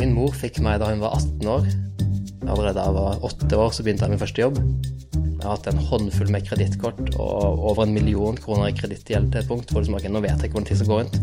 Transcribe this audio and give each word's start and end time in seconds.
Min 0.00 0.14
mor 0.16 0.32
fikk 0.32 0.56
meg 0.64 0.78
da 0.80 0.86
hun 0.88 1.02
var 1.02 1.18
18 1.18 1.48
år. 1.52 1.66
Allerede 2.48 2.78
da 2.78 2.84
jeg 2.86 2.94
var 2.96 3.24
åtte 3.28 3.56
år, 3.60 3.74
så 3.76 3.84
begynte 3.84 4.06
jeg 4.06 4.14
min 4.14 4.20
første 4.22 4.40
jobb. 4.40 4.60
Jeg 5.12 5.42
har 5.42 5.50
hatt 5.50 5.68
en 5.68 5.82
håndfull 5.90 6.30
med 6.32 6.46
kredittkort 6.46 7.10
og 7.20 7.60
over 7.60 7.82
en 7.84 7.92
million 7.92 8.38
kroner 8.40 8.70
i 8.70 8.78
kredittgjeld 8.78 9.28
til 9.34 9.42
et 9.42 9.50
punkt 9.50 9.68
hvor 9.68 9.84
liksom, 9.84 9.98
okay, 9.98 10.08
nå 10.08 10.22
vet 10.24 10.32
jeg 10.32 10.48
ikke 10.48 10.56
hvordan 10.56 10.70
ting 10.70 10.80
skal 10.80 10.88
gå 10.88 10.98
rundt. 11.02 11.20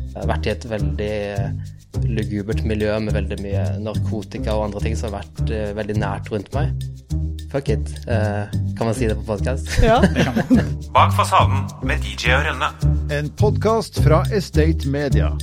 Jeg 0.00 0.16
har 0.16 0.30
vært 0.32 0.48
i 0.48 0.52
et 0.54 0.66
veldig 0.72 2.08
lugubert 2.16 2.64
miljø 2.64 2.96
med 3.04 3.18
veldig 3.18 3.40
mye 3.44 3.68
narkotika 3.84 4.56
og 4.56 4.70
andre 4.70 4.86
ting 4.86 4.96
som 4.96 5.12
har 5.12 5.18
vært 5.20 5.52
uh, 5.52 5.76
veldig 5.76 6.00
nært 6.00 6.32
rundt 6.32 6.48
meg. 6.56 6.72
Fuck 7.52 7.68
it. 7.76 7.96
Uh, 8.08 8.48
kan 8.80 8.88
man 8.88 8.96
si 8.96 9.10
det 9.12 9.20
på 9.20 9.28
podkast? 9.28 9.68
Ja. 9.84 10.00
det 10.16 10.24
kan 10.24 10.40
man. 10.40 10.76
Bak 10.96 11.12
fasaden 11.20 11.68
med 11.84 12.00
DJ 12.00 12.32
og 12.38 12.48
Rønne. 12.48 12.72
En 13.12 13.28
podkast 13.36 14.00
fra 14.00 14.24
Estate 14.32 14.88
Media. 14.88 15.34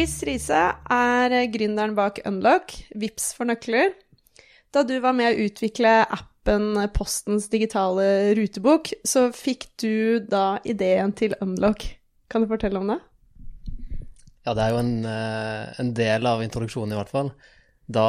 Chris 0.00 0.22
Riise 0.24 0.58
er 0.88 1.32
gründeren 1.52 1.92
bak 1.92 2.22
Unlock, 2.24 2.72
Vips 2.96 3.34
for 3.36 3.44
nøkler. 3.44 3.90
Da 4.72 4.80
du 4.88 4.94
var 5.04 5.12
med 5.12 5.34
å 5.34 5.44
utvikle 5.44 5.90
appen 6.16 6.78
Postens 6.94 7.50
digitale 7.52 8.30
rutebok, 8.38 8.94
så 9.04 9.26
fikk 9.36 9.66
du 9.84 10.24
da 10.24 10.54
ideen 10.64 11.12
til 11.20 11.36
Unlock. 11.44 11.84
Kan 12.32 12.40
du 12.40 12.48
fortelle 12.48 12.80
om 12.80 12.94
det? 12.94 12.96
Ja, 14.48 14.56
det 14.56 14.64
er 14.64 14.72
jo 14.72 14.80
en, 14.86 15.04
eh, 15.04 15.76
en 15.84 15.92
del 16.00 16.32
av 16.32 16.46
introduksjonen, 16.48 16.96
i 16.96 17.00
hvert 17.02 17.12
fall. 17.12 17.34
Da 17.84 18.08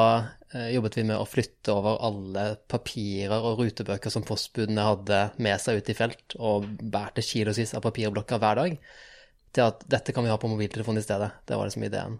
eh, 0.55 0.71
jobbet 0.71 0.95
vi 0.95 1.07
med 1.11 1.19
å 1.19 1.27
flytte 1.27 1.75
over 1.75 1.99
alle 2.07 2.55
papirer 2.71 3.51
og 3.51 3.65
rutebøker 3.65 4.15
som 4.15 4.23
postbudene 4.23 4.87
hadde 4.93 5.25
med 5.43 5.59
seg 5.59 5.83
ut 5.83 5.91
i 5.91 5.99
felt, 5.99 6.39
og 6.39 6.71
bærte 6.79 7.19
kilosvis 7.19 7.75
av 7.75 7.83
papirblokker 7.83 8.39
hver 8.39 8.63
dag 8.63 8.83
til 9.55 9.67
at 9.67 9.83
dette 9.91 10.13
kan 10.15 10.25
vi 10.25 10.31
ha 10.31 10.39
på 10.39 10.49
mobiltelefon 10.51 10.99
i 10.99 11.03
stedet. 11.03 11.29
Det 11.45 11.57
var 11.57 11.67
liksom 11.67 11.83
ideen. 11.83 12.17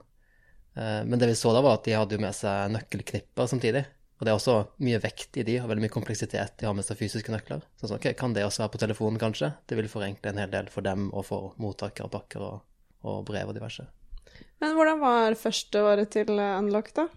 Eh, 0.76 1.02
men 1.06 1.20
det 1.20 1.28
vi 1.32 1.36
så 1.36 1.54
da, 1.56 1.64
var 1.64 1.80
at 1.80 1.88
de 1.88 1.96
hadde 1.96 2.18
jo 2.18 2.24
med 2.24 2.36
seg 2.36 2.72
nøkkelknipper 2.76 3.50
samtidig. 3.52 3.86
Og 4.22 4.28
det 4.28 4.30
er 4.30 4.38
også 4.38 4.56
mye 4.86 5.00
vekt 5.02 5.40
i 5.42 5.46
de, 5.48 5.56
og 5.64 5.72
veldig 5.72 5.88
mye 5.88 5.94
kompleksitet 5.94 6.60
de 6.62 6.68
har 6.68 6.76
med 6.78 6.86
seg 6.86 7.00
fysiske 7.00 7.34
nøkler. 7.34 7.64
Så 7.80 7.88
sånn, 7.88 7.98
ok, 7.98 8.12
Kan 8.20 8.36
det 8.36 8.46
også 8.46 8.64
være 8.64 8.74
på 8.76 8.82
telefonen, 8.84 9.22
kanskje? 9.22 9.50
Det 9.66 9.80
vil 9.80 9.90
forenkle 9.90 10.34
en 10.34 10.42
hel 10.44 10.52
del 10.52 10.70
for 10.70 10.86
dem 10.86 11.08
og 11.10 11.26
for 11.26 11.56
mottakere 11.62 12.06
av 12.06 12.14
pakker 12.14 12.44
og, 12.46 12.60
og, 13.02 13.24
brev 13.26 13.50
og 13.50 13.58
diverse. 13.58 13.88
Men 14.62 14.76
hvordan 14.78 15.02
var 15.02 15.40
første 15.42 15.82
året 15.82 16.14
til 16.14 16.38
Unlock, 16.38 16.94
da? 16.94 17.08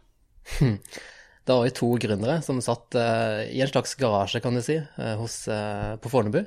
da 1.44 1.58
var 1.58 1.68
vi 1.68 1.74
to 1.76 1.90
gründere 2.00 2.38
som 2.46 2.62
satt 2.64 2.96
uh, 2.96 3.44
i 3.52 3.60
en 3.60 3.68
slags 3.68 3.92
garasje, 4.00 4.40
kan 4.40 4.56
du 4.56 4.64
si, 4.64 4.78
uh, 4.80 5.12
hos, 5.20 5.42
uh, 5.52 6.00
på 6.00 6.08
Fornebu 6.08 6.40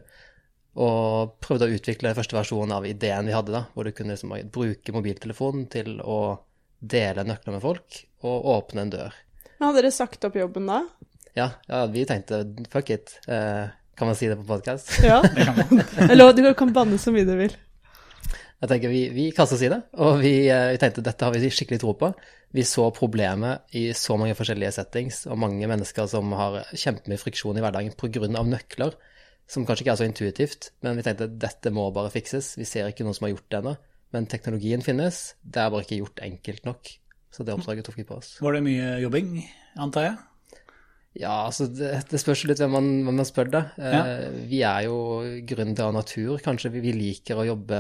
og 0.78 1.38
prøvde 1.42 1.66
å 1.66 1.74
utvikle 1.74 2.14
første 2.18 2.38
versjonen 2.38 2.76
av 2.76 2.86
ideen 2.86 3.30
vi 3.30 3.34
hadde, 3.34 3.54
da, 3.56 3.64
hvor 3.74 3.88
du 3.88 3.94
kunne 3.98 4.14
liksom 4.14 4.36
bruke 4.54 4.94
mobiltelefonen 4.94 5.66
til 5.74 5.98
å 6.06 6.20
dele 6.78 7.26
nøkler 7.26 7.58
med 7.58 7.64
folk 7.64 8.02
og 8.28 8.50
åpne 8.54 8.86
en 8.86 8.94
dør. 8.94 9.16
Men 9.58 9.70
Hadde 9.70 9.82
dere 9.82 9.94
sagt 9.96 10.28
opp 10.28 10.38
jobben 10.38 10.70
da? 10.70 10.84
Ja, 11.38 11.52
ja 11.70 11.86
vi 11.90 12.06
tenkte 12.10 12.44
fuck 12.70 12.92
it. 12.94 13.16
Eh, 13.26 13.66
kan 13.98 14.10
man 14.10 14.18
si 14.18 14.30
det 14.30 14.38
på 14.38 14.46
podkast? 14.46 14.92
Ja. 15.06 15.24
Eller 16.12 16.34
du 16.38 16.46
kan 16.58 16.74
banne 16.74 17.00
så 17.02 17.14
mye 17.14 17.26
du 17.26 17.34
vil. 17.40 17.56
Jeg 18.58 18.70
tenker 18.72 18.90
Vi, 18.90 19.04
vi 19.14 19.28
kastet 19.38 19.58
oss 19.58 19.66
i 19.66 19.70
det, 19.70 19.80
og 20.02 20.22
vi, 20.22 20.34
eh, 20.50 20.72
vi, 20.74 20.80
tenkte 20.82 21.06
dette 21.06 21.26
har 21.26 21.34
vi 21.34 21.50
skikkelig 21.50 21.82
tro 21.82 21.94
på. 21.98 22.12
Vi 22.54 22.64
så 22.66 22.88
problemet 22.96 23.74
i 23.78 23.90
så 23.98 24.18
mange 24.18 24.38
forskjellige 24.38 24.76
settings, 24.78 25.26
og 25.30 25.42
mange 25.42 25.68
mennesker 25.70 26.08
som 26.10 26.32
har 26.38 26.64
kjempemye 26.74 27.22
friksjon 27.22 27.58
i 27.58 27.66
hverdagen 27.66 27.98
pga. 27.98 28.30
nøkler 28.46 28.94
som 29.48 29.66
kanskje 29.68 29.86
ikke 29.86 29.94
er 29.96 30.00
så 30.02 30.08
intuitivt, 30.08 30.72
men 30.84 31.00
vi 31.00 31.06
tenkte 31.06 31.28
at 31.30 31.36
dette 31.40 31.72
må 31.74 31.88
bare 31.96 32.12
fikses. 32.12 32.56
Vi 32.60 32.68
ser 32.68 32.90
ikke 32.92 33.08
noen 33.08 33.16
som 33.16 33.28
har 33.28 33.36
gjort 33.36 33.48
det 33.50 33.60
ennå, 33.62 33.76
men 34.16 34.28
teknologien 34.32 34.84
finnes. 34.84 35.22
Det 35.44 35.62
er 35.64 35.72
bare 35.72 35.88
ikke 35.88 36.02
gjort 36.02 36.24
enkelt 36.26 36.68
nok. 36.68 36.92
Så 37.32 37.46
det 37.46 37.54
oppdraget 37.56 37.88
tok 37.88 38.00
vi 38.00 38.08
på 38.08 38.18
oss. 38.20 38.36
Var 38.44 38.58
det 38.58 38.64
mye 38.66 38.98
jobbing, 39.04 39.32
antar 39.84 40.10
jeg? 40.10 40.18
Ja, 41.18 41.48
altså 41.48 41.66
det, 41.72 41.90
det 42.12 42.20
spørs 42.22 42.44
litt 42.46 42.60
hvem 42.62 42.76
man, 42.76 42.88
hvem 43.08 43.20
man 43.22 43.28
spør, 43.28 43.50
da. 43.54 43.62
Ja. 43.82 44.02
Eh, 44.04 44.38
vi 44.50 44.62
er 44.68 44.86
jo 44.86 44.98
gründere 45.50 45.90
av 45.90 45.96
natur, 45.96 46.38
kanskje. 46.44 46.72
Vi, 46.76 46.84
vi 46.84 46.94
liker 46.94 47.42
å 47.42 47.48
jobbe 47.48 47.80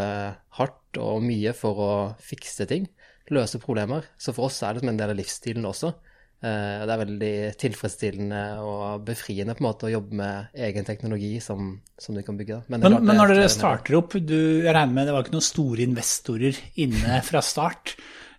hardt 0.58 1.02
og 1.04 1.22
mye 1.26 1.54
for 1.58 1.84
å 1.84 1.92
fikse 2.24 2.66
ting, 2.70 2.88
løse 3.34 3.62
problemer. 3.62 4.08
Så 4.18 4.34
for 4.34 4.50
oss 4.50 4.64
er 4.66 4.74
det 4.74 4.84
som 4.84 4.94
en 4.94 5.00
del 5.00 5.14
av 5.14 5.20
livsstilen 5.20 5.68
også. 5.70 5.94
Uh, 6.38 6.86
det 6.86 6.94
er 6.94 7.02
veldig 7.02 7.34
tilfredsstillende 7.58 8.42
og 8.62 9.06
befriende 9.08 9.56
på 9.58 9.64
en 9.64 9.68
måte 9.68 9.88
å 9.88 9.94
jobbe 9.96 10.20
med 10.20 10.60
egen 10.68 10.86
teknologi 10.86 11.32
som, 11.42 11.72
som 11.98 12.14
du 12.14 12.22
kan 12.26 12.38
bygge. 12.38 12.60
Men, 12.70 12.84
men, 12.86 13.00
men 13.10 13.18
når 13.18 13.34
dere 13.34 13.50
starter 13.50 13.98
opp, 13.98 14.14
du, 14.22 14.38
jeg 14.62 14.70
regner 14.70 14.94
med 14.94 15.10
det 15.10 15.16
var 15.16 15.26
ikke 15.26 15.34
noen 15.34 15.48
store 15.48 15.82
investorer 15.88 16.60
inne 16.84 17.22
fra 17.26 17.42
start, 17.42 17.96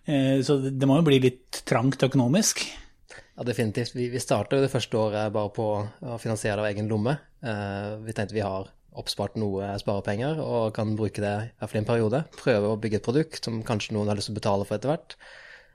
uh, 0.07 0.39
så 0.45 0.61
det, 0.69 0.87
må 0.87 1.01
jo 1.01 1.07
bli 1.09 1.19
litt 1.27 1.63
trangt 1.67 2.07
økonomisk? 2.07 2.63
Ja, 3.11 3.43
definitivt. 3.47 3.91
Vi, 3.95 4.07
vi 4.13 4.23
starta 4.23 4.61
det 4.63 4.71
første 4.71 4.99
året 4.99 5.35
bare 5.35 5.51
på 5.55 5.67
å 5.83 6.19
finansiere 6.23 6.59
det 6.59 6.63
av 6.63 6.71
egen 6.71 6.91
lomme. 6.91 7.17
Uh, 7.43 7.99
vi 8.07 8.15
tenkte 8.15 8.37
vi 8.37 8.47
har 8.47 8.71
oppspart 8.99 9.35
noe 9.39 9.73
sparepenger 9.79 10.39
og 10.43 10.71
kan 10.75 10.95
bruke 10.99 11.21
det 11.23 11.35
i 11.45 11.51
hvert 11.59 11.71
fall 11.71 11.79
i 11.79 11.83
en 11.83 11.91
periode. 11.91 12.23
Prøve 12.39 12.71
å 12.71 12.79
bygge 12.79 12.99
et 12.99 13.05
produkt 13.05 13.43
som 13.45 13.61
kanskje 13.67 13.95
noen 13.95 14.11
har 14.11 14.19
lyst 14.19 14.31
til 14.31 14.37
å 14.37 14.39
betale 14.39 14.67
for 14.67 14.79
etter 14.79 14.93
hvert. 14.93 15.15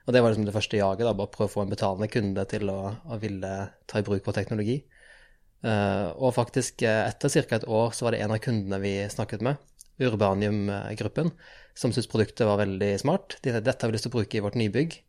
Og 0.05 0.13
det 0.13 0.21
var 0.21 0.31
liksom 0.31 0.45
det 0.45 0.53
første 0.53 0.77
jaget, 0.77 1.05
da, 1.07 1.13
bare 1.17 1.33
prøve 1.33 1.49
å 1.49 1.53
få 1.55 1.63
en 1.63 1.71
betalende 1.71 2.09
kunde 2.13 2.45
til 2.49 2.69
å, 2.69 2.79
å 3.09 3.17
ville 3.21 3.53
ta 3.89 4.01
i 4.01 4.05
bruk 4.05 4.27
vår 4.27 4.37
teknologi. 4.37 4.77
Uh, 5.65 6.11
og 6.21 6.35
faktisk, 6.35 6.83
eh, 6.85 7.07
etter 7.07 7.31
ca. 7.49 7.57
et 7.57 7.65
år, 7.65 7.93
så 7.95 8.05
var 8.05 8.13
det 8.13 8.19
en 8.21 8.35
av 8.35 8.41
kundene 8.43 8.77
vi 8.83 8.93
snakket 9.09 9.41
med, 9.45 9.57
Urbanium-gruppen, 9.95 11.31
som 11.73 11.93
syntes 11.93 12.11
produktet 12.11 12.45
var 12.45 12.59
veldig 12.59 12.91
smart. 13.01 13.37
De, 13.41 13.53
dette 13.55 13.81
har 13.81 13.89
vi 13.89 13.95
lyst 13.95 14.05
til 14.05 14.11
å 14.11 14.17
bruke 14.17 14.37
i 14.37 14.43
vårt 14.45 14.59
nybygg. 14.61 14.99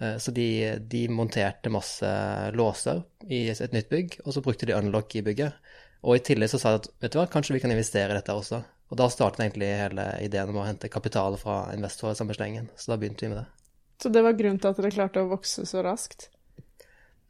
Uh, 0.00 0.16
så 0.22 0.32
de, 0.32 0.48
de, 0.88 1.02
monterte 1.12 1.72
masse 1.72 2.08
låser 2.56 3.02
i 3.28 3.46
et 3.52 3.76
nytt 3.76 3.92
bygg, 3.92 4.20
og 4.24 4.32
så 4.32 4.44
brukte 4.44 4.70
de 4.70 4.78
unlock 4.78 5.18
i 5.18 5.24
bygget. 5.26 5.60
Og 6.06 6.16
i 6.16 6.24
tillegg 6.24 6.52
så 6.52 6.62
sa 6.62 6.72
de 6.72 6.80
at 6.84 6.88
vet 7.02 7.12
du 7.12 7.20
hva, 7.20 7.28
kanskje 7.28 7.58
vi 7.58 7.60
kan 7.64 7.74
investere 7.74 8.14
i 8.14 8.16
dette 8.16 8.32
også. 8.32 8.62
Og 8.86 8.96
da 9.00 9.10
startet 9.10 9.42
egentlig 9.42 9.68
hele 9.82 10.08
ideen 10.22 10.52
om 10.52 10.62
å 10.62 10.66
hente 10.68 10.92
kapital 10.92 11.36
fra 11.40 11.66
investorer 11.74 12.16
samme 12.16 12.36
slengen. 12.38 12.70
Så 12.78 12.92
da 12.92 13.00
begynte 13.00 13.26
vi 13.26 13.34
med 13.34 13.42
det. 13.42 13.65
Så 14.02 14.12
det 14.12 14.22
var 14.24 14.36
grunnen 14.36 14.60
til 14.60 14.72
at 14.72 14.80
det 14.82 14.94
klarte 14.94 15.22
å 15.24 15.30
vokse 15.30 15.64
så 15.68 15.82
raskt? 15.84 16.28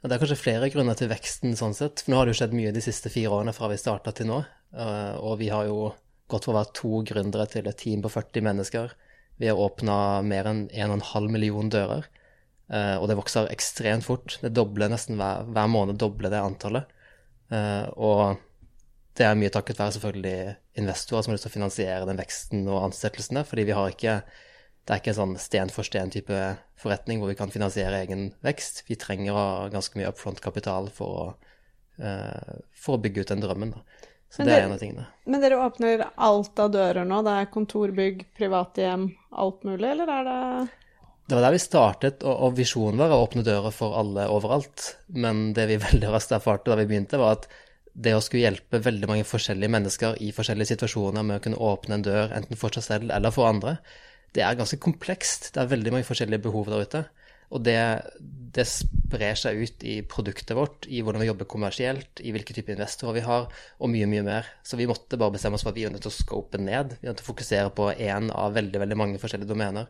Ja, 0.01 0.09
det 0.09 0.17
er 0.17 0.23
kanskje 0.23 0.39
flere 0.41 0.71
grunner 0.71 0.99
til 0.99 1.11
veksten 1.11 1.57
sånn 1.59 1.77
sett. 1.77 2.03
For 2.03 2.13
nå 2.13 2.19
har 2.19 2.27
det 2.27 2.35
jo 2.35 2.41
skjedd 2.43 2.57
mye 2.57 2.75
de 2.75 2.83
siste 2.85 3.13
fire 3.13 3.33
årene 3.39 3.55
fra 3.57 3.71
vi 3.73 3.79
starta 3.81 4.13
til 4.15 4.29
nå. 4.31 4.43
Eh, 4.77 5.15
og 5.19 5.39
vi 5.41 5.51
har 5.53 5.69
jo 5.71 5.93
gått 6.31 6.47
fra 6.47 6.55
å 6.55 6.59
være 6.59 6.75
to 6.77 7.01
gründere 7.07 7.47
til 7.51 7.71
et 7.71 7.79
team 7.81 8.03
på 8.05 8.13
40 8.13 8.45
mennesker. 8.47 8.95
Vi 9.41 9.51
har 9.51 9.61
åpna 9.61 9.97
mer 10.27 10.51
enn 10.51 10.67
1,5 10.73 11.31
million 11.33 11.71
dører. 11.73 12.09
Eh, 12.67 12.97
og 12.99 13.07
det 13.11 13.19
vokser 13.19 13.51
ekstremt 13.53 14.07
fort. 14.07 14.39
Det 14.43 14.55
dobler 14.55 14.91
nesten 14.91 15.21
hver, 15.21 15.47
hver 15.47 15.71
måned 15.71 16.01
dobler 16.03 16.33
det 16.33 16.43
antallet. 16.43 16.91
Eh, 17.55 17.87
og 17.95 18.43
det 19.17 19.25
er 19.25 19.39
mye 19.39 19.53
takket 19.55 19.79
være 19.81 19.97
selvfølgelig 19.97 20.39
investorer 20.83 21.25
som 21.25 21.33
har 21.33 21.39
lyst 21.39 21.47
til 21.47 21.55
å 21.55 21.57
finansiere 21.57 22.09
den 22.09 22.19
veksten 22.21 22.67
og 22.69 22.83
ansettelsene, 22.91 23.47
fordi 23.49 23.65
vi 23.69 23.77
har 23.77 23.93
ikke 23.93 24.17
det 24.87 24.95
er 24.95 25.01
ikke 25.03 25.11
en 25.17 25.19
sånn 25.19 25.39
sten 25.43 25.71
for 25.75 25.87
sten-type 25.87 26.41
forretning 26.79 27.19
hvor 27.19 27.33
vi 27.33 27.39
kan 27.39 27.51
finansiere 27.51 28.05
egen 28.05 28.29
vekst. 28.47 28.85
Vi 28.87 28.95
trenger 29.01 29.35
å 29.35 29.41
ha 29.41 29.69
ganske 29.73 29.99
mye 29.99 30.13
upfront-kapital 30.13 30.93
for, 30.95 31.35
uh, 31.99 32.53
for, 32.71 32.95
å 32.95 33.03
bygge 33.03 33.25
ut 33.25 33.33
den 33.33 33.43
drømmen. 33.43 33.75
Da. 33.75 34.13
Så 34.31 34.43
men 34.43 34.51
det 34.51 34.55
er 34.55 34.67
en 34.69 34.77
av 34.77 34.83
tingene. 34.83 35.09
Men 35.27 35.43
dere 35.43 35.59
åpner 35.65 36.07
alt 36.15 36.63
av 36.63 36.71
dører 36.75 37.09
nå? 37.09 37.19
Det 37.27 37.35
er 37.35 37.51
kontorbygg, 37.51 38.25
private 38.39 38.87
hjem, 38.87 39.09
alt 39.43 39.67
mulig, 39.67 39.91
eller 39.91 40.13
er 40.21 40.29
det 40.31 40.41
det 41.27 41.35
var 41.35 41.43
der 41.43 41.57
vi 41.57 41.59
startet, 41.59 42.23
og, 42.23 42.35
og 42.47 42.53
visjonen 42.55 43.01
var 43.03 43.11
å 43.11 43.25
åpne 43.25 43.43
dører 43.43 43.73
for 43.75 43.97
alle 43.99 44.29
overalt. 44.31 44.93
Men 45.11 45.49
det 45.59 45.65
vi 45.73 45.81
veldig 45.89 46.13
raskt 46.15 46.37
erfarte 46.37 46.71
da 46.71 46.79
vi 46.79 46.87
begynte, 46.87 47.19
var 47.19 47.41
at 47.41 47.49
det 47.97 48.13
å 48.15 48.21
skulle 48.23 48.45
hjelpe 48.45 48.79
veldig 48.85 49.09
mange 49.11 49.27
forskjellige 49.27 49.73
mennesker 49.73 50.21
i 50.23 50.31
forskjellige 50.37 50.77
situasjoner 50.77 51.25
med 51.27 51.41
å 51.41 51.43
kunne 51.43 51.63
åpne 51.73 51.99
en 51.99 52.05
dør, 52.07 52.35
enten 52.37 52.61
for 52.61 52.77
seg 52.77 52.87
selv 52.87 53.15
eller 53.17 53.35
for 53.35 53.49
andre, 53.49 53.79
det 54.35 54.43
er 54.45 54.59
ganske 54.59 54.81
komplekst. 54.83 55.53
Det 55.55 55.63
er 55.63 55.71
veldig 55.71 55.93
mange 55.95 56.09
forskjellige 56.09 56.45
behov 56.47 56.71
der 56.73 56.83
ute. 56.87 57.05
Og 57.55 57.63
det, 57.63 57.79
det, 58.57 58.65
sprer 58.67 59.39
seg 59.39 59.61
ut 59.63 59.85
i 59.87 60.01
produktet 60.03 60.57
vårt, 60.59 60.89
i 60.91 61.03
hvordan 61.05 61.23
vi 61.23 61.29
jobber 61.29 61.49
kommersielt, 61.49 62.19
i 62.19 62.33
hvilke 62.35 62.57
type 62.57 62.73
investorer 62.75 63.21
vi 63.21 63.25
har, 63.27 63.47
og 63.79 63.93
mye, 63.93 64.09
mye 64.11 64.25
mer. 64.27 64.49
Så 64.67 64.79
vi 64.81 64.89
måtte 64.91 65.19
bare 65.21 65.37
bestemme 65.37 65.59
oss 65.59 65.63
for 65.67 65.71
at 65.71 65.79
vi 65.79 65.87
er 65.87 65.95
nødt 65.95 66.03
til 66.09 66.11
å 66.11 66.17
scope 66.17 66.59
ned. 66.59 66.97
Vi 66.99 67.07
er 67.07 67.13
nødt 67.13 67.23
til 67.23 67.29
å 67.29 67.31
fokusere 67.31 67.75
på 67.77 67.93
én 67.95 68.33
av 68.35 68.57
veldig, 68.59 68.83
veldig 68.83 68.99
mange 68.99 69.23
forskjellige 69.23 69.53
domener. 69.53 69.87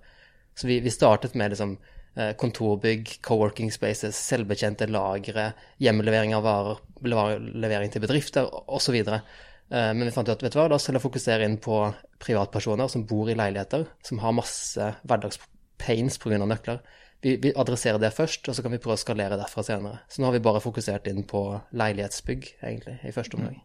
Så 0.56 0.68
vi, 0.68 0.82
vi 0.84 0.92
startet 0.92 1.36
med 1.36 1.54
liksom, 1.54 1.78
eh, 2.16 2.34
kontorbygg, 2.40 3.16
co-working 3.24 3.72
spaces, 3.72 4.20
selvbetjente 4.20 4.88
lagre, 4.92 5.50
hjemlevering 5.80 6.36
av 6.36 6.44
varer, 6.44 6.84
levering 7.06 7.92
til 7.92 8.04
bedrifter 8.04 8.52
osv. 8.68 9.00
Eh, 9.00 9.20
men 9.68 10.04
vi 10.06 10.12
fant 10.14 10.28
ut 10.28 10.36
at 10.36 10.44
vet 10.44 10.54
du 10.54 10.60
hva, 10.60 10.68
la 10.70 10.76
oss 10.78 10.86
heller 10.86 11.02
fokusere 11.02 11.46
inn 11.46 11.56
på 11.62 11.80
privatpersoner 12.22 12.90
som 12.92 13.02
bor 13.08 13.30
i 13.30 13.34
leiligheter, 13.34 13.86
som 14.06 14.20
har 14.22 14.36
masse 14.36 14.92
hverdagspains 15.02 16.20
pga. 16.22 16.38
nøkler. 16.44 16.84
Vi, 17.24 17.36
vi, 17.42 17.50
adresserer 17.56 17.98
det 17.98 18.12
først, 18.14 18.46
og 18.46 18.54
så 18.54 18.62
kan 18.62 18.74
vi 18.74 18.78
prøve 18.82 18.94
å 18.98 19.00
skalere 19.00 19.38
derfra 19.40 19.64
senere. 19.66 20.04
Så 20.12 20.20
nå 20.20 20.28
har 20.28 20.36
vi 20.36 20.44
bare 20.44 20.62
fokusert 20.62 21.08
inn 21.10 21.24
på 21.26 21.42
leilighetsbygg, 21.74 22.52
egentlig, 22.60 23.00
i 23.02 23.14
første 23.14 23.40
omgang. 23.40 23.58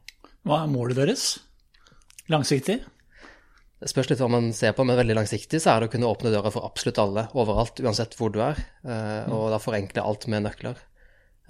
Hva 0.48 0.64
er 0.64 0.72
målet 0.72 0.98
deres 0.98 1.26
langsiktig? 2.32 2.80
Det 3.82 3.90
spørs 3.90 4.12
litt 4.12 4.22
hva 4.22 4.30
man 4.30 4.52
ser 4.54 4.76
på, 4.78 4.86
men 4.86 4.98
veldig 4.98 5.18
langsiktig 5.18 5.60
så 5.62 5.74
er 5.74 5.82
det 5.82 5.90
å 5.90 5.94
kunne 5.96 6.10
åpne 6.10 6.32
døra 6.34 6.52
for 6.54 6.66
absolutt 6.68 7.02
alle, 7.02 7.26
overalt, 7.38 7.82
uansett 7.82 8.14
hvor 8.18 8.34
du 8.34 8.40
er, 8.46 8.60
eh, 8.86 9.30
og 9.34 9.50
da 9.54 9.58
forenkle 9.62 10.06
alt 10.06 10.28
med 10.30 10.46
nøkler. 10.46 10.78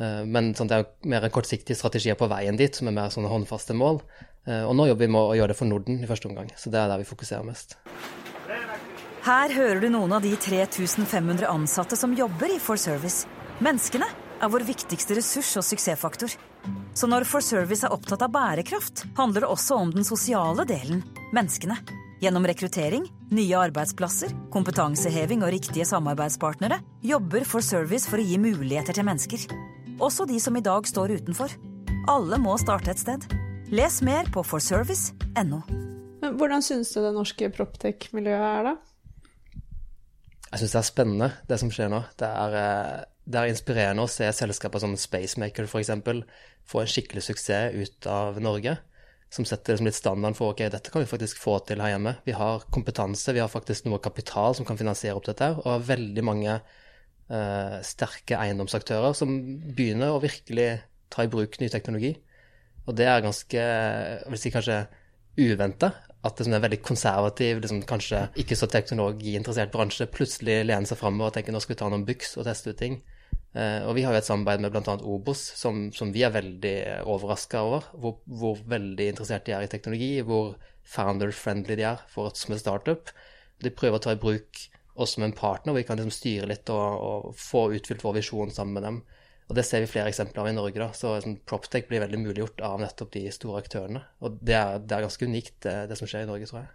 Eh, 0.01 0.25
Men 0.25 0.53
sånn, 0.57 0.69
det 0.71 0.79
er 0.81 0.89
mer 1.05 1.29
kortsiktige 1.29 1.77
strategier 1.77 2.17
på 2.17 2.29
veien 2.31 2.57
dit, 2.57 2.73
som 2.75 2.89
er 2.89 2.97
mer 2.97 3.13
sånne 3.13 3.29
håndfaste 3.29 3.75
mål. 3.77 4.01
Eh, 4.47 4.63
Og 4.65 4.75
nå 4.75 4.87
jobber 4.89 5.05
vi 5.05 5.11
med 5.13 5.21
å 5.21 5.37
gjøre 5.37 5.53
det 5.53 5.57
for 5.59 5.69
Norden 5.69 6.01
i 6.01 6.09
første 6.09 6.29
omgang, 6.29 6.49
så 6.57 6.71
det 6.71 6.79
er 6.81 6.89
der 6.89 6.97
vi 6.97 7.09
fokuserer 7.11 7.45
mest. 7.45 7.77
Her 9.21 9.53
hører 9.53 9.79
du 9.81 9.89
noen 9.93 10.13
av 10.17 10.23
de 10.23 10.33
3500 10.33 11.45
ansatte 11.45 11.95
som 11.95 12.15
jobber 12.17 12.55
i 12.55 12.57
For 12.57 12.75
Service. 12.75 13.27
Menneskene 13.61 14.07
er 14.41 14.49
vår 14.49 14.65
viktigste 14.65 15.13
ressurs 15.13 15.51
og 15.61 15.63
suksessfaktor. 15.67 16.33
Så 16.97 17.07
når 17.07 17.27
For 17.29 17.45
Service 17.45 17.85
er 17.85 17.93
opptatt 17.93 18.23
av 18.25 18.33
bærekraft, 18.33 19.05
handler 19.17 19.45
det 19.45 19.51
også 19.53 19.77
om 19.77 19.91
den 19.93 20.03
sosiale 20.03 20.65
delen 20.65 21.03
menneskene. 21.31 21.77
Gjennom 22.21 22.45
rekruttering, 22.45 23.05
nye 23.29 23.57
arbeidsplasser, 23.57 24.33
kompetanseheving 24.53 25.45
og 25.45 25.53
riktige 25.53 25.85
samarbeidspartnere 25.85 26.81
jobber 27.05 27.45
For 27.45 27.61
Service 27.61 28.09
for 28.09 28.21
å 28.21 28.25
gi 28.25 28.41
muligheter 28.41 28.97
til 28.97 29.05
mennesker. 29.05 29.45
Også 30.01 30.25
de 30.25 30.39
som 30.41 30.55
i 30.57 30.63
dag 30.65 30.87
står 30.89 31.13
utenfor. 31.19 31.51
Alle 32.09 32.39
må 32.41 32.55
starte 32.57 32.89
et 32.89 33.01
sted. 33.01 33.27
Les 33.69 33.99
mer 34.01 34.25
på 34.33 34.41
forservice.no. 34.41 35.59
Men 36.21 36.39
hvordan 36.39 36.65
syns 36.65 36.89
du 36.95 37.03
det 37.03 37.11
norske 37.13 37.49
proptech-miljøet 37.53 38.47
er, 38.47 38.71
da? 38.71 38.73
Jeg 40.47 40.63
syns 40.63 40.73
det 40.73 40.79
er 40.81 40.87
spennende, 40.89 41.29
det 41.47 41.59
som 41.61 41.69
skjer 41.73 41.93
nå. 41.93 42.01
Det 42.17 42.27
er, 42.27 42.57
eh, 42.57 43.05
det 43.29 43.39
er 43.43 43.53
inspirerende 43.53 44.07
å 44.07 44.09
se 44.09 44.25
selskaper 44.33 44.81
som 44.81 44.97
Spacemaker 44.97 45.69
f.eks. 45.69 45.93
få 46.65 46.81
en 46.81 46.89
skikkelig 46.89 47.27
suksess 47.29 47.77
ut 47.77 48.09
av 48.09 48.41
Norge. 48.41 48.79
Som 49.31 49.45
setter 49.45 49.75
liksom 49.75 49.87
litt 49.87 50.01
standarden 50.01 50.35
for 50.35 50.51
ok, 50.51 50.65
dette 50.73 50.89
kan 50.91 51.05
vi 51.05 51.13
faktisk 51.13 51.37
få 51.39 51.59
til 51.63 51.79
her 51.79 51.93
hjemme. 51.93 52.17
Vi 52.25 52.33
har 52.35 52.65
kompetanse, 52.73 53.37
vi 53.37 53.39
har 53.39 53.53
faktisk 53.53 53.85
noe 53.85 54.01
kapital 54.01 54.57
som 54.57 54.65
kan 54.65 54.81
finansiere 54.81 55.15
opp 55.15 55.29
dette. 55.29 55.45
her, 55.45 55.61
Og 55.61 55.77
har 55.77 55.89
veldig 55.93 56.23
mange 56.25 56.61
eh, 57.31 57.77
sterke 57.85 58.39
eiendomsaktører 58.39 59.15
som 59.17 59.31
begynner 59.75 60.13
å 60.13 60.21
virkelig 60.23 60.69
ta 61.11 61.25
i 61.25 61.31
bruk 61.31 61.57
ny 61.61 61.69
teknologi. 61.71 62.15
Og 62.87 62.97
det 62.97 63.07
er 63.07 63.23
ganske, 63.23 63.61
jeg 63.61 64.33
vil 64.33 64.41
si 64.41 64.51
kanskje 64.53 64.83
uventa. 65.39 65.93
At 66.21 66.37
det 66.37 66.45
er 66.45 66.53
en 66.53 66.63
veldig 66.67 66.81
konservativ, 66.85 67.63
liksom 67.63 67.81
kanskje 67.89 68.27
ikke 68.41 68.57
så 68.57 68.67
teknologiinteressert 68.69 69.71
bransje, 69.73 70.05
plutselig 70.13 70.59
lener 70.67 70.85
seg 70.89 70.99
framover 70.99 71.31
og 71.31 71.37
tenker 71.37 71.55
nå 71.55 71.61
skal 71.63 71.73
vi 71.73 71.79
ta 71.81 71.89
noen 71.89 72.05
byks 72.05 72.35
og 72.37 72.45
teste 72.45 72.73
ut 72.73 72.79
ting. 72.81 72.99
Eh, 73.51 73.81
og 73.83 73.95
vi 73.97 74.05
har 74.05 74.13
jo 74.15 74.21
et 74.21 74.27
samarbeid 74.27 74.61
med 74.63 74.73
bl.a. 74.73 74.97
Obos, 75.01 75.41
som, 75.59 75.87
som 75.95 76.13
vi 76.13 76.23
er 76.23 76.35
veldig 76.35 76.75
overraska 77.09 77.63
over. 77.65 77.89
Hvor, 77.97 78.19
hvor 78.27 78.61
veldig 78.69 79.09
interessert 79.13 79.47
de 79.47 79.55
er 79.57 79.65
i 79.65 79.71
teknologi, 79.71 80.13
hvor 80.25 80.53
founder-friendly 80.93 81.79
de 81.79 81.87
er 81.89 82.05
for 82.11 82.29
et 82.29 82.39
som 82.39 82.55
en 82.55 82.61
startup. 82.61 83.11
De 83.61 83.73
prøver 83.73 83.99
å 83.99 84.05
ta 84.05 84.15
i 84.15 84.21
bruk 84.21 84.67
oss 84.95 85.15
som 85.15 85.23
en 85.23 85.35
partner, 85.35 85.71
hvor 85.71 85.79
vi 85.79 85.87
kan 85.87 85.99
liksom 85.99 86.13
styre 86.13 86.49
litt 86.51 86.69
og, 86.73 87.07
og 87.07 87.35
få 87.39 87.69
utfylt 87.77 88.03
vår 88.03 88.19
visjon 88.19 88.53
sammen 88.53 88.77
med 88.77 88.87
dem. 88.87 89.01
Og 89.51 89.57
det 89.57 89.65
ser 89.67 89.83
vi 89.83 89.89
flere 89.91 90.11
eksempler 90.11 90.45
av 90.45 90.49
i 90.51 90.55
Norge. 90.55 90.79
da, 90.79 90.91
så 90.95 91.17
liksom, 91.17 91.41
Proptech 91.47 91.89
blir 91.89 92.03
veldig 92.05 92.19
muliggjort 92.21 92.61
av 92.63 92.77
nettopp 92.79 93.09
de 93.17 93.25
store 93.35 93.63
aktørene. 93.63 94.03
Og 94.23 94.37
det 94.39 94.55
er, 94.55 94.77
det 94.79 94.95
er 94.95 95.07
ganske 95.07 95.27
unikt, 95.27 95.57
det, 95.65 95.73
det, 95.89 95.97
som 95.99 96.07
skjer 96.07 96.23
i 96.23 96.29
Norge, 96.29 96.47
tror 96.47 96.61
jeg. 96.61 96.71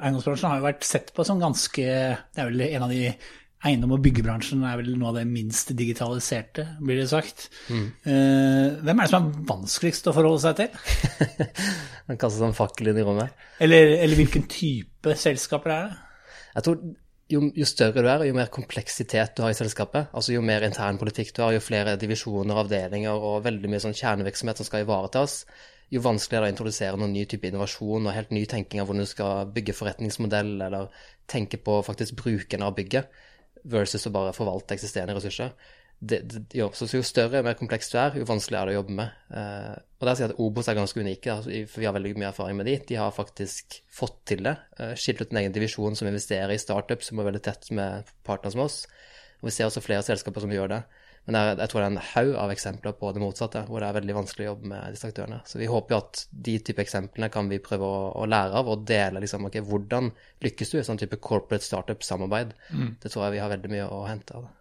Eiendomsbransjen 0.00 0.50
har 0.50 0.58
jo 0.58 0.66
vært 0.66 0.86
sett 0.86 1.10
på 1.12 1.24
som 1.26 1.40
ganske 1.42 1.84
Det 1.84 2.40
er 2.40 2.48
vel 2.48 2.62
en 2.64 2.84
av 2.86 2.92
de 2.94 3.08
Eiendom- 3.60 3.92
og 3.92 4.00
byggebransjen 4.00 4.62
er 4.64 4.78
vel 4.80 4.94
noe 4.96 5.10
av 5.10 5.18
det 5.18 5.26
minst 5.28 5.74
digitaliserte, 5.76 6.62
blir 6.80 6.96
det 6.96 7.10
sagt. 7.10 7.50
Mm. 7.68 7.82
Eh, 8.08 8.78
hvem 8.80 9.02
er 9.02 9.04
det 9.04 9.12
som 9.12 9.26
er 9.26 9.42
vanskeligst 9.50 10.08
å 10.08 10.14
forholde 10.16 10.40
seg 10.46 10.62
til? 10.62 11.34
Han 12.08 12.16
kaster 12.16 12.40
sånn 12.40 12.56
fakkel 12.56 12.88
inn 12.88 13.02
i 13.02 13.04
rommet. 13.04 13.36
Eller, 13.60 13.98
eller 13.98 14.16
hvilken 14.16 14.48
type 14.48 15.12
selskaper 15.12 15.74
er 15.74 15.90
det? 15.90 15.98
Jeg 16.54 16.66
tror 16.66 16.80
jo, 17.30 17.40
jo, 17.54 17.66
større 17.68 18.02
du 18.02 18.08
er, 18.10 18.24
jo 18.28 18.36
mer 18.36 18.50
kompleksitet 18.52 19.36
du 19.36 19.44
har 19.44 19.54
i 19.54 19.58
selskapet, 19.58 20.10
altså 20.16 20.34
jo 20.34 20.42
mer 20.44 20.64
intern 20.66 20.98
politikk 21.00 21.32
du 21.36 21.42
har, 21.44 21.54
jo 21.54 21.62
flere 21.64 21.96
divisjoner, 22.00 22.58
avdelinger 22.64 23.26
og 23.30 23.44
veldig 23.46 23.70
mye 23.70 23.82
sånn 23.82 23.96
kjernevirksomhet 23.96 24.60
som 24.60 24.68
skal 24.68 24.84
ivaretas, 24.84 25.44
jo 25.90 26.02
vanskeligere 26.04 26.44
er 26.44 26.50
det 26.50 26.52
å 26.52 26.54
introdusere 26.54 27.00
noen 27.00 27.14
ny 27.14 27.24
type 27.30 27.48
innovasjon 27.48 28.06
og 28.06 28.14
helt 28.14 28.30
ny 28.34 28.44
tenking 28.50 28.82
av 28.82 28.86
hvordan 28.86 29.06
du 29.06 29.10
skal 29.10 29.50
bygge 29.54 29.74
forretningsmodell, 29.74 30.52
eller 30.68 31.02
tenke 31.30 31.58
på 31.62 31.80
faktisk 31.86 32.18
bruken 32.20 32.62
av 32.66 32.76
bygget, 32.76 33.10
versus 33.70 34.06
å 34.06 34.14
bare 34.14 34.34
forvalte 34.36 34.76
eksisterende 34.76 35.16
ressurser. 35.18 35.50
Det, 36.00 36.18
det, 36.32 36.40
jo, 36.56 36.70
så 36.72 36.86
jo 36.88 37.02
større 37.04 37.42
og 37.42 37.44
mer 37.44 37.56
komplekst 37.58 37.92
du 37.92 37.98
er, 38.00 38.14
jo 38.16 38.28
vanskeligere 38.28 38.62
er 38.62 38.70
det 38.70 38.76
å 38.76 38.78
jobbe 38.78 38.94
med. 38.96 39.18
Eh, 39.36 39.74
og 40.00 40.08
der 40.08 40.16
sier 40.16 40.24
jeg 40.24 40.32
at 40.32 40.40
Obos 40.40 40.70
er 40.72 40.78
ganske 40.78 41.02
unike, 41.04 41.34
altså, 41.34 41.58
for 41.68 41.82
vi 41.82 41.88
har 41.90 41.96
veldig 41.96 42.14
mye 42.16 42.30
erfaring 42.30 42.56
med 42.56 42.70
de. 42.70 42.78
De 42.88 42.96
har 42.96 43.12
faktisk 43.12 43.76
fått 43.92 44.16
til 44.32 44.46
det. 44.48 44.56
Eh, 44.80 44.94
skilt 44.96 45.20
ut 45.20 45.34
en 45.34 45.42
egen 45.42 45.56
divisjon 45.56 45.98
som 45.98 46.08
investerer 46.08 46.54
i 46.54 46.62
startups, 46.62 47.10
som 47.10 47.20
er 47.20 47.28
veldig 47.28 47.42
tett 47.44 47.68
med 47.76 48.08
partnere 48.24 48.56
som 48.56 48.64
oss. 48.64 48.80
Og 49.42 49.50
vi 49.50 49.54
ser 49.56 49.68
også 49.68 49.84
flere 49.84 50.06
selskaper 50.06 50.44
som 50.44 50.52
gjør 50.56 50.72
det. 50.72 50.80
Men 51.28 51.36
jeg, 51.36 51.58
jeg 51.60 51.70
tror 51.70 51.82
det 51.82 51.84
er 51.84 51.92
en 51.92 52.06
haug 52.14 52.30
av 52.42 52.52
eksempler 52.54 52.94
på 52.96 53.10
det 53.12 53.20
motsatte, 53.20 53.62
hvor 53.68 53.82
det 53.82 53.90
er 53.90 53.96
veldig 53.98 54.16
vanskelig 54.16 54.46
å 54.46 54.48
jobbe 54.54 54.70
med 54.72 54.94
disse 54.96 55.10
aktørene. 55.10 55.42
Så 55.46 55.60
vi 55.60 55.68
håper 55.68 55.94
jo 55.94 55.98
at 56.00 56.22
de 56.48 56.54
type 56.64 56.80
eksemplene 56.80 57.28
kan 57.32 57.50
vi 57.50 57.60
prøve 57.62 57.84
å, 57.84 57.98
å 58.22 58.28
lære 58.30 58.56
av, 58.56 58.70
og 58.72 58.86
dele 58.88 59.20
liksom, 59.20 59.44
okay, 59.50 59.64
hvordan 59.68 60.08
lykkes 60.46 60.72
du 60.72 60.78
i 60.80 60.86
sånn 60.86 61.00
type 61.02 61.20
corporate 61.20 61.66
startup-samarbeid. 61.66 62.56
Mm. 62.72 62.96
Det 63.02 63.12
tror 63.12 63.26
jeg 63.26 63.36
vi 63.36 63.44
har 63.44 63.52
veldig 63.52 63.72
mye 63.74 63.90
å 63.92 64.00
hente 64.08 64.38
av. 64.38 64.48
det. 64.48 64.59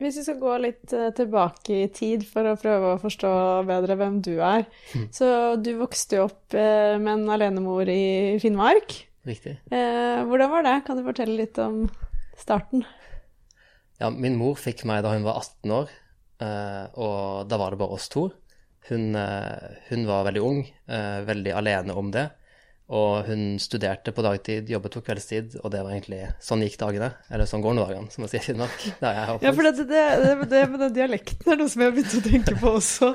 Hvis 0.00 0.16
vi 0.16 0.22
skal 0.24 0.38
gå 0.40 0.52
litt 0.62 0.92
uh, 0.96 1.10
tilbake 1.12 1.82
i 1.82 1.88
tid 1.92 2.24
for 2.28 2.48
å 2.48 2.56
prøve 2.60 2.94
å 2.94 3.00
forstå 3.02 3.30
bedre 3.68 3.98
hvem 4.00 4.16
du 4.24 4.32
er. 4.38 4.64
Mm. 4.96 5.06
Så 5.12 5.28
du 5.60 5.74
vokste 5.76 6.16
jo 6.16 6.28
opp 6.30 6.56
uh, 6.56 6.96
med 6.96 7.12
en 7.18 7.34
alenemor 7.36 7.90
i 7.92 8.38
Finnmark. 8.40 8.96
Riktig. 9.28 9.58
Uh, 9.68 10.24
hvordan 10.30 10.52
var 10.54 10.64
det? 10.64 10.76
Kan 10.86 10.96
du 10.96 11.04
fortelle 11.04 11.36
litt 11.42 11.60
om 11.60 11.82
starten? 12.40 12.86
Ja, 14.00 14.08
min 14.08 14.40
mor 14.40 14.56
fikk 14.56 14.86
meg 14.88 15.04
da 15.04 15.12
hun 15.12 15.26
var 15.26 15.42
18 15.42 15.72
år, 15.76 15.90
og 16.96 17.48
da 17.50 17.56
var 17.60 17.74
det 17.74 17.80
bare 17.82 17.96
oss 17.98 18.06
to. 18.08 18.30
Hun, 18.88 19.12
hun 19.12 20.06
var 20.08 20.24
veldig 20.24 20.40
ung, 20.40 20.62
veldig 21.28 21.52
alene 21.52 21.96
om 22.00 22.08
det. 22.14 22.22
Og 22.90 23.28
hun 23.28 23.54
studerte 23.62 24.10
på 24.14 24.24
dagtid, 24.26 24.70
jobbet 24.72 24.96
på 24.98 25.04
kveldstid, 25.06 25.60
og 25.62 25.70
det 25.70 25.84
var 25.84 25.94
egentlig 25.94 26.24
sånn 26.42 26.64
gikk 26.64 26.78
dagene. 26.80 27.12
Eller 27.30 27.46
sånn 27.46 27.62
går 27.62 27.76
nå 27.78 27.84
dagene, 27.86 28.10
som 28.10 28.24
man 28.24 28.32
sier 28.32 28.42
i 28.42 28.48
Finnmark. 28.48 28.86
Ja, 29.00 29.52
for 29.54 29.62
det, 29.62 29.86
det, 29.86 30.02
det, 30.24 30.32
det, 30.50 30.64
med 30.72 30.82
den 30.82 30.96
dialekten 30.96 31.52
er 31.54 31.60
noe 31.60 31.70
som 31.70 31.84
jeg 31.84 31.92
har 31.92 31.96
begynt 31.96 32.18
å 32.18 32.24
tenke 32.26 32.56
på 32.58 32.74
også. 32.80 33.12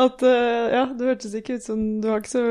At 0.00 0.24
ja, 0.24 0.86
du 0.96 1.04
hørtes 1.06 1.36
ikke 1.36 1.58
ut 1.58 1.64
som 1.64 1.84
Du 2.02 2.08
har 2.10 2.22
ikke 2.22 2.32
så 2.32 2.44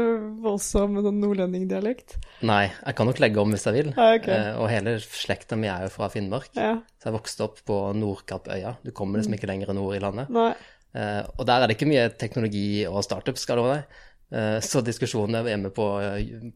voldsom 0.43 0.99
sånn 1.01 1.19
nordlendingdialekt. 1.23 2.17
Nei, 2.47 2.67
jeg 2.69 2.97
kan 2.97 3.09
nok 3.09 3.21
legge 3.23 3.41
om 3.41 3.53
hvis 3.53 3.65
jeg 3.67 3.77
vil. 3.79 3.91
Ja, 3.95 4.13
okay. 4.19 4.33
eh, 4.37 4.61
og 4.61 4.69
hele 4.71 4.97
slekta 5.01 5.57
mi 5.59 5.69
er 5.71 5.87
jo 5.87 5.93
fra 5.93 6.09
Finnmark. 6.13 6.51
Ja. 6.57 6.75
Så 7.01 7.09
jeg 7.09 7.17
vokste 7.17 7.47
opp 7.47 7.61
på 7.67 7.79
Nordkappøya. 7.97 8.77
Du 8.85 8.93
kommer 8.95 9.21
liksom 9.21 9.37
ikke 9.37 9.49
lenger 9.49 9.73
nord 9.77 9.97
i 9.97 10.01
landet. 10.03 10.31
Nei. 10.33 10.51
Eh, 10.97 11.23
og 11.37 11.47
der 11.49 11.63
er 11.63 11.69
det 11.69 11.77
ikke 11.77 11.89
mye 11.89 12.07
teknologi 12.17 12.67
og 12.89 13.03
startup, 13.05 13.39
skal 13.41 13.59
det 13.59 13.65
være 13.65 13.79
deg. 13.79 14.03
Så 14.27 14.81
diskusjonen 14.83 15.47
hjemme 15.47 15.69
på, 15.71 15.85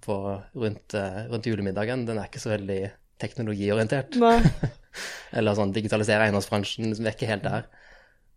på 0.04 0.16
rundt, 0.60 0.96
rundt, 1.32 1.46
julemiddagen, 1.48 2.02
den 2.04 2.18
er 2.20 2.28
ikke 2.28 2.42
så 2.44 2.52
veldig 2.52 2.82
teknologiorientert. 3.22 4.18
Eller 5.38 5.56
sånn 5.56 5.72
digitalisere 5.72 6.26
eiendomsbransjen, 6.26 6.90
liksom, 6.90 7.06
vi 7.06 7.12
er 7.12 7.16
ikke 7.16 7.30
helt 7.30 7.46
der. 7.46 7.70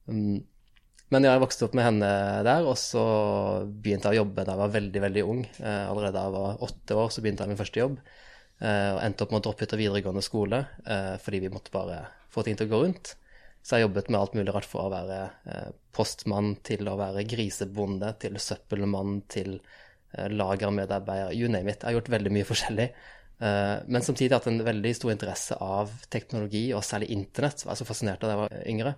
Men 0.06 1.26
jeg 1.26 1.42
vokste 1.42 1.66
opp 1.66 1.74
med 1.74 1.86
henne 1.88 2.12
der, 2.46 2.66
og 2.66 2.78
så 2.78 3.02
begynte 3.66 4.12
jeg 4.12 4.20
å 4.20 4.22
jobbe 4.22 4.44
da 4.46 4.54
jeg 4.54 4.62
var 4.62 4.76
veldig, 4.76 5.02
veldig 5.08 5.26
ung. 5.34 5.42
Allerede 5.62 6.14
da 6.14 6.24
jeg 6.28 6.36
var 6.36 6.64
åtte 6.68 7.00
år, 7.02 7.10
så 7.10 7.24
begynte 7.24 7.44
jeg 7.44 7.52
min 7.52 7.60
første 7.60 7.82
jobb. 7.82 7.98
Og 8.62 9.02
endte 9.02 9.26
opp 9.26 9.34
med 9.34 9.42
å 9.42 9.46
droppe 9.48 9.66
ut 9.66 9.74
av 9.74 9.82
videregående 9.82 10.22
skole 10.24 10.62
fordi 11.26 11.42
vi 11.42 11.52
måtte 11.52 11.74
bare 11.74 12.04
få 12.30 12.46
ting 12.46 12.58
til 12.58 12.70
å 12.70 12.74
gå 12.74 12.82
rundt. 12.86 13.16
Så 13.64 13.74
jeg 13.78 13.80
har 13.80 13.86
jobbet 13.86 14.10
med 14.12 14.20
alt 14.20 14.34
mulig 14.36 14.52
rart 14.52 14.68
fra 14.68 14.82
å 14.84 14.92
være 14.92 15.18
eh, 15.48 15.68
postmann 15.96 16.50
til 16.66 16.84
å 16.90 16.98
være 17.00 17.24
grisebonde, 17.24 18.10
til 18.20 18.36
søppelmann, 18.36 19.22
til 19.32 19.54
eh, 19.56 20.28
lagermedarbeider, 20.28 21.32
you 21.32 21.48
name 21.48 21.72
it. 21.72 21.80
Jeg 21.80 21.88
har 21.88 21.96
gjort 21.96 22.12
veldig 22.12 22.32
mye 22.36 22.48
forskjellig. 22.50 22.90
Eh, 23.40 23.76
men 23.88 24.04
samtidig 24.04 24.36
hatt 24.36 24.50
en 24.52 24.60
veldig 24.66 24.92
stor 24.98 25.14
interesse 25.14 25.56
av 25.64 25.96
teknologi, 26.12 26.66
og 26.76 26.84
særlig 26.84 27.08
internett. 27.16 27.64
Jeg 27.64 27.70
var 27.70 27.80
så 27.80 27.88
fascinert 27.88 28.20
da 28.20 28.34
jeg 28.34 28.42
var 28.42 28.56
yngre. 28.68 28.94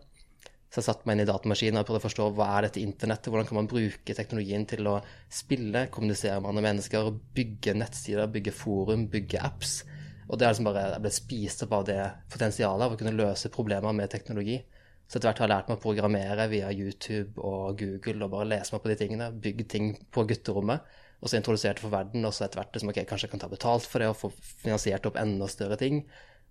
Så 0.66 0.82
jeg 0.82 0.88
satte 0.88 1.06
meg 1.06 1.14
inn 1.14 1.22
i 1.22 1.28
datamaskinen 1.30 1.78
og 1.80 1.86
prøvde 1.86 2.02
å 2.02 2.06
forstå 2.08 2.24
hva 2.34 2.48
er 2.56 2.66
dette 2.66 2.82
internettet, 2.82 3.30
hvordan 3.30 3.46
kan 3.46 3.60
man 3.60 3.70
bruke 3.70 4.16
teknologien 4.18 4.66
til 4.66 4.90
å 4.90 4.96
spille, 5.30 5.86
kommunisere 5.94 6.40
med 6.40 6.50
andre 6.50 6.66
mennesker, 6.66 7.12
bygge 7.38 7.76
nettsider, 7.78 8.26
bygge 8.34 8.52
forum, 8.52 9.06
bygge 9.12 9.46
apps. 9.46 9.78
Og 10.26 10.38
det 10.38 10.46
er 10.46 10.54
liksom 10.54 10.66
bare, 10.66 10.86
jeg 10.96 11.04
ble 11.04 11.12
spist 11.14 11.62
opp 11.66 11.74
av 11.76 11.84
det 11.86 12.00
potensialet 12.32 12.86
av 12.86 12.94
å 12.94 12.98
kunne 12.98 13.14
løse 13.14 13.50
problemer 13.54 13.94
med 13.94 14.10
teknologi. 14.10 14.58
Så 15.06 15.18
etter 15.18 15.28
hvert 15.28 15.40
har 15.42 15.46
jeg 15.46 15.52
lært 15.52 15.68
meg 15.70 15.78
å 15.78 15.82
programmere 15.84 16.48
via 16.50 16.70
YouTube 16.74 17.38
og 17.38 17.78
Google 17.78 18.26
og 18.26 18.32
bare 18.32 18.48
lese 18.56 18.74
meg 18.74 18.82
på 18.82 18.90
de 18.90 18.96
tingene. 18.98 19.28
Bygge 19.42 19.66
ting 19.70 19.92
på 20.10 20.24
gutterommet. 20.26 20.96
Og 21.22 21.30
så 21.30 21.38
introdusert 21.38 21.78
for 21.80 21.94
verden, 21.94 22.26
og 22.28 22.34
så 22.34 22.44
etter 22.44 22.60
hvert 22.60 22.74
liksom, 22.74 22.90
ok, 22.92 22.98
kanskje 23.08 23.28
jeg 23.28 23.32
kan 23.32 23.44
ta 23.44 23.48
betalt 23.50 23.86
for 23.88 24.02
det 24.02 24.10
og 24.10 24.18
få 24.18 24.32
finansiert 24.64 25.06
opp 25.08 25.16
enda 25.20 25.46
større 25.48 25.78
ting. 25.80 26.02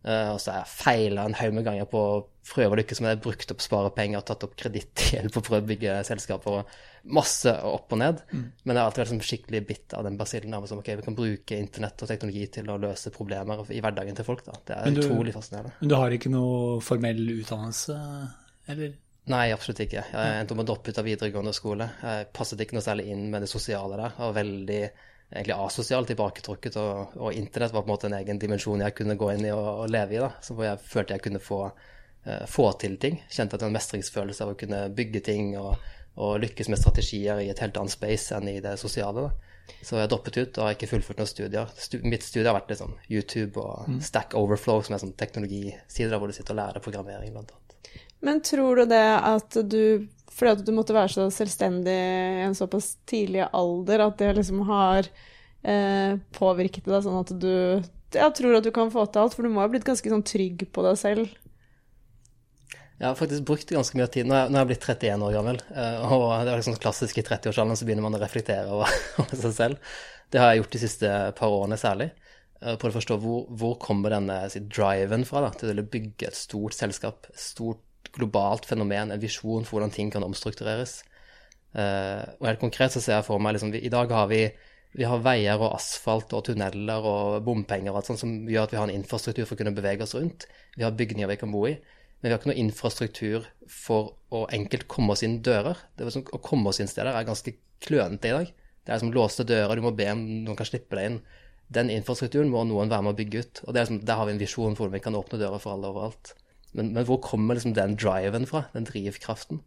Eh, 0.05 0.29
og 0.35 0.39
så 0.39 0.51
har 0.53 0.59
jeg 0.63 0.73
feila 0.75 1.23
en 1.25 1.33
haug 1.33 1.53
med 1.57 1.65
ganger 1.65 1.87
på 1.89 1.97
å 1.97 2.17
prøve 2.45 2.75
å 2.75 2.77
lykkes 2.77 2.99
med 3.01 3.15
det. 3.15 3.23
Brukt 3.25 3.51
opp 3.55 3.63
sparepenger, 3.63 4.21
tatt 4.21 4.43
opp 4.45 4.53
kredittgjeld 4.59 5.31
på 5.33 5.41
å 5.41 5.45
prøve 5.47 5.63
å 5.65 5.69
bygge 5.71 5.95
selskaper. 6.05 6.59
og 6.59 7.09
Masse 7.17 7.51
opp 7.65 7.91
og 7.93 7.99
ned. 8.01 8.21
Men 8.31 8.75
jeg 8.75 8.77
har 8.77 8.85
alltid 8.89 9.01
vært 9.03 9.11
sånn 9.13 9.25
skikkelig 9.25 9.61
bitt 9.67 9.93
av 9.97 10.03
den 10.05 10.17
basillen. 10.17 10.53
av 10.53 10.67
sånn, 10.69 10.79
ok, 10.83 10.91
Vi 10.95 11.05
kan 11.07 11.15
bruke 11.17 11.57
internett 11.57 12.01
og 12.01 12.09
teknologi 12.09 12.45
til 12.59 12.65
å 12.69 12.77
løse 12.81 13.11
problemer 13.13 13.65
i 13.71 13.81
hverdagen 13.81 14.15
til 14.15 14.25
folk. 14.25 14.45
da. 14.45 14.53
Det 14.65 14.77
er 14.77 14.91
du- 14.91 15.01
utrolig 15.01 15.33
fascinerende. 15.33 15.73
Men 15.81 15.89
du 15.89 15.95
har 15.95 16.09
ikke 16.11 16.29
noe 16.29 16.79
formell 16.81 17.25
utdannelse, 17.41 17.97
eller? 18.67 18.93
Nei, 19.27 19.49
absolutt 19.51 19.79
ikke. 19.81 20.03
Jeg 20.11 20.39
endte 20.39 20.51
opp 20.53 20.57
med 20.57 20.67
å 20.67 20.75
droppe 20.75 20.89
ut 20.89 20.99
av 20.99 21.05
videregående 21.05 21.53
skole. 21.53 21.89
Jeg 22.03 22.27
passet 22.31 22.59
ikke 22.61 22.73
noe 22.77 22.85
særlig 22.85 23.07
inn 23.09 23.31
med 23.31 23.41
det 23.41 23.49
sosiale 23.49 23.97
der. 23.97 24.13
Jeg 24.13 24.19
var 24.19 24.33
veldig 24.43 24.91
egentlig 25.31 25.57
asosialt 25.57 26.11
tilbaketrukket, 26.11 26.77
og, 26.81 27.17
og 27.17 27.33
internett 27.33 27.73
var 27.73 27.83
på 27.83 27.89
en 27.89 27.93
måte 27.95 28.09
en 28.09 28.17
egen 28.19 28.39
dimensjon 28.41 28.83
jeg 28.85 28.95
kunne 28.97 29.17
gå 29.19 29.31
inn 29.33 29.47
i 29.47 29.53
og, 29.55 29.67
og 29.85 29.91
leve 29.91 30.17
i. 30.17 30.21
da, 30.21 30.31
så 30.41 30.55
hvor 30.55 30.67
jeg 30.67 30.81
følte 30.85 31.17
jeg 31.17 31.25
kunne 31.25 31.43
få, 31.43 31.61
uh, 32.27 32.45
få 32.51 32.69
til 32.81 32.99
ting. 33.01 33.19
Kjente 33.29 33.55
at 33.55 33.59
det 33.59 33.67
var 33.67 33.73
en 33.73 33.79
mestringsfølelse 33.79 34.45
av 34.45 34.53
å 34.53 34.59
kunne 34.59 34.85
bygge 34.95 35.23
ting 35.25 35.55
og, 35.59 35.75
og 36.21 36.37
lykkes 36.43 36.71
med 36.71 36.81
strategier 36.81 37.41
i 37.43 37.49
et 37.51 37.63
helt 37.63 37.77
annet 37.81 37.95
space 37.95 38.37
enn 38.37 38.49
i 38.53 38.61
det 38.63 38.77
sosiale. 38.81 39.27
da. 39.27 39.55
Så 39.81 39.97
jeg 39.97 40.09
droppet 40.09 40.37
ut 40.37 40.57
og 40.59 40.67
har 40.67 40.75
ikke 40.75 40.89
fullført 40.89 41.21
noen 41.21 41.29
studier. 41.29 41.69
Stu, 41.81 41.97
mitt 42.05 42.25
studie 42.25 42.47
har 42.49 42.57
vært 42.57 42.75
sånn 42.77 42.93
YouTube 43.09 43.61
og 43.61 44.01
Stack 44.05 44.35
Overflow, 44.37 44.83
som 44.85 44.95
er 44.95 45.01
sånn 45.01 45.15
teknologisider 45.17 46.21
hvor 46.21 46.29
du 46.29 46.37
sitter 46.37 46.55
og 46.55 46.61
lærer 46.61 46.85
programmering, 46.85 47.33
blant 47.33 47.53
annet. 47.55 47.61
Men 48.25 48.41
tror 48.45 48.81
du 48.81 48.85
det 48.89 49.07
at 49.17 49.57
du 49.69 50.07
Fordi 50.35 50.51
at 50.55 50.63
du 50.67 50.71
måtte 50.75 50.95
være 50.95 51.13
så 51.13 51.27
selvstendig 51.31 51.95
i 51.95 52.43
en 52.45 52.57
såpass 52.57 52.95
tidlig 53.07 53.45
alder, 53.55 54.03
at 54.07 54.17
det 54.19 54.33
liksom 54.39 54.65
har 54.67 55.07
eh, 55.63 56.17
påvirket 56.35 56.87
deg 56.91 57.05
sånn 57.05 57.21
at 57.23 57.35
du 57.39 57.53
jeg 58.15 58.31
tror 58.37 58.53
at 58.55 58.63
du 58.63 58.71
kan 58.71 58.91
få 58.93 59.03
til 59.11 59.25
alt? 59.25 59.33
For 59.35 59.43
du 59.43 59.51
må 59.51 59.59
ha 59.59 59.67
blitt 59.67 59.83
ganske 59.87 60.07
sånn 60.11 60.23
trygg 60.23 60.61
på 60.71 60.83
deg 60.85 60.95
selv. 61.01 61.33
Jeg 62.95 63.09
har 63.09 63.17
faktisk 63.19 63.43
brukt 63.47 63.71
ganske 63.75 63.97
mye 63.99 64.07
tid. 64.11 64.27
Nå 64.29 64.35
er, 64.37 64.51
nå 64.51 64.55
er 64.55 64.63
jeg 64.63 64.69
blitt 64.71 64.85
31 64.87 65.23
år 65.27 65.33
gammel. 65.35 65.57
eh, 65.75 66.13
Og 66.15 66.29
det 66.47 66.53
er 66.53 66.61
liksom 66.61 66.77
klassisk 66.79 67.17
i 67.19 67.25
30-årsalderen 67.27 67.79
så 67.79 67.87
begynner 67.87 68.05
man 68.05 68.15
å 68.15 68.21
reflektere 68.21 68.71
over, 68.71 68.93
over 69.23 69.41
seg 69.41 69.55
selv. 69.57 69.97
Det 70.31 70.39
har 70.41 70.53
jeg 70.53 70.61
gjort 70.63 70.77
de 70.77 70.81
siste 70.85 71.11
par 71.39 71.55
årene 71.57 71.79
særlig. 71.81 72.07
eh, 72.61 72.77
Prøvd 72.79 72.93
å 72.93 72.99
forstå 73.01 73.17
hvor, 73.25 73.41
hvor 73.59 73.75
kommer 73.83 74.15
denne 74.15 74.37
si, 74.53 74.63
driven 74.71 75.27
fra 75.27 75.43
da, 75.43 75.51
til 75.59 75.83
å 75.83 75.87
bygge 75.97 76.29
et 76.31 76.39
stort 76.39 76.77
selskap. 76.77 77.27
Stort 77.35 77.83
globalt 78.13 78.67
fenomen, 78.69 79.11
en 79.11 79.21
visjon 79.21 79.65
for 79.65 79.77
hvordan 79.77 79.93
ting 79.95 80.11
kan 80.13 80.25
omstruktureres. 80.25 80.99
Eh, 81.75 82.23
og 82.39 82.47
helt 82.47 82.61
konkret 82.61 82.93
så 82.95 83.01
ser 83.03 83.17
jeg 83.17 83.27
for 83.27 83.41
meg 83.41 83.57
liksom, 83.57 83.73
vi, 83.73 83.81
I 83.83 83.91
dag 83.91 84.11
har 84.15 84.29
vi, 84.31 84.45
vi 84.95 85.07
har 85.07 85.23
veier 85.23 85.59
og 85.59 85.75
asfalt 85.75 86.31
og 86.37 86.45
tunneler 86.47 87.09
og 87.09 87.41
bompenger 87.47 87.91
og 87.91 87.99
alt 87.99 88.11
sånt 88.11 88.21
som 88.21 88.35
gjør 88.47 88.69
at 88.69 88.75
vi 88.75 88.79
har 88.79 88.87
en 88.87 88.95
infrastruktur 88.95 89.43
for 89.43 89.57
å 89.57 89.63
kunne 89.63 89.75
bevege 89.75 90.05
oss 90.05 90.15
rundt. 90.15 90.47
Vi 90.77 90.85
har 90.85 90.95
bygninger 90.95 91.31
vi 91.33 91.39
kan 91.41 91.51
bo 91.51 91.65
i. 91.67 91.75
Men 92.21 92.29
vi 92.29 92.33
har 92.33 92.39
ikke 92.39 92.49
noe 92.53 92.61
infrastruktur 92.63 93.47
for 93.69 94.13
å 94.33 94.45
enkelt 94.55 94.87
komme 94.89 95.13
oss 95.13 95.21
inn 95.25 95.41
dører. 95.45 95.77
Det 95.93 96.07
sånn, 96.13 96.23
å 96.33 96.39
komme 96.41 96.71
oss 96.71 96.79
inn 96.81 96.89
steder 96.89 97.11
er 97.11 97.27
ganske 97.27 97.53
klønete 97.83 98.31
i 98.31 98.37
dag. 98.37 98.53
Det 98.85 98.93
er 98.93 99.01
som 99.01 99.11
låste 99.13 99.45
dører, 99.45 99.75
du 99.75 99.83
må 99.83 99.91
be 99.97 100.07
om 100.13 100.23
noen 100.45 100.57
kan 100.57 100.67
slippe 100.69 100.97
deg 100.97 101.09
inn. 101.09 101.19
Den 101.75 101.91
infrastrukturen 101.93 102.51
må 102.53 102.63
noen 102.69 102.89
være 102.89 103.05
med 103.05 103.15
å 103.15 103.19
bygge 103.19 103.43
ut. 103.43 103.61
Og 103.65 103.75
liksom, 103.75 103.99
Der 104.05 104.19
har 104.19 104.25
vi 104.25 104.35
en 104.35 104.41
visjon 104.41 104.77
for 104.77 104.85
hvordan 104.85 104.95
vi 104.95 105.03
kan 105.05 105.17
åpne 105.17 105.41
dører 105.41 105.61
for 105.61 105.75
alle 105.75 105.91
overalt. 105.91 106.35
Men, 106.75 106.91
men 106.95 107.07
hvor 107.07 107.21
kommer 107.23 107.57
liksom 107.57 107.75
den 107.77 107.95
driven 107.99 108.47
fra? 108.49 108.65
Den 108.75 108.87
drivkraften? 108.87 109.61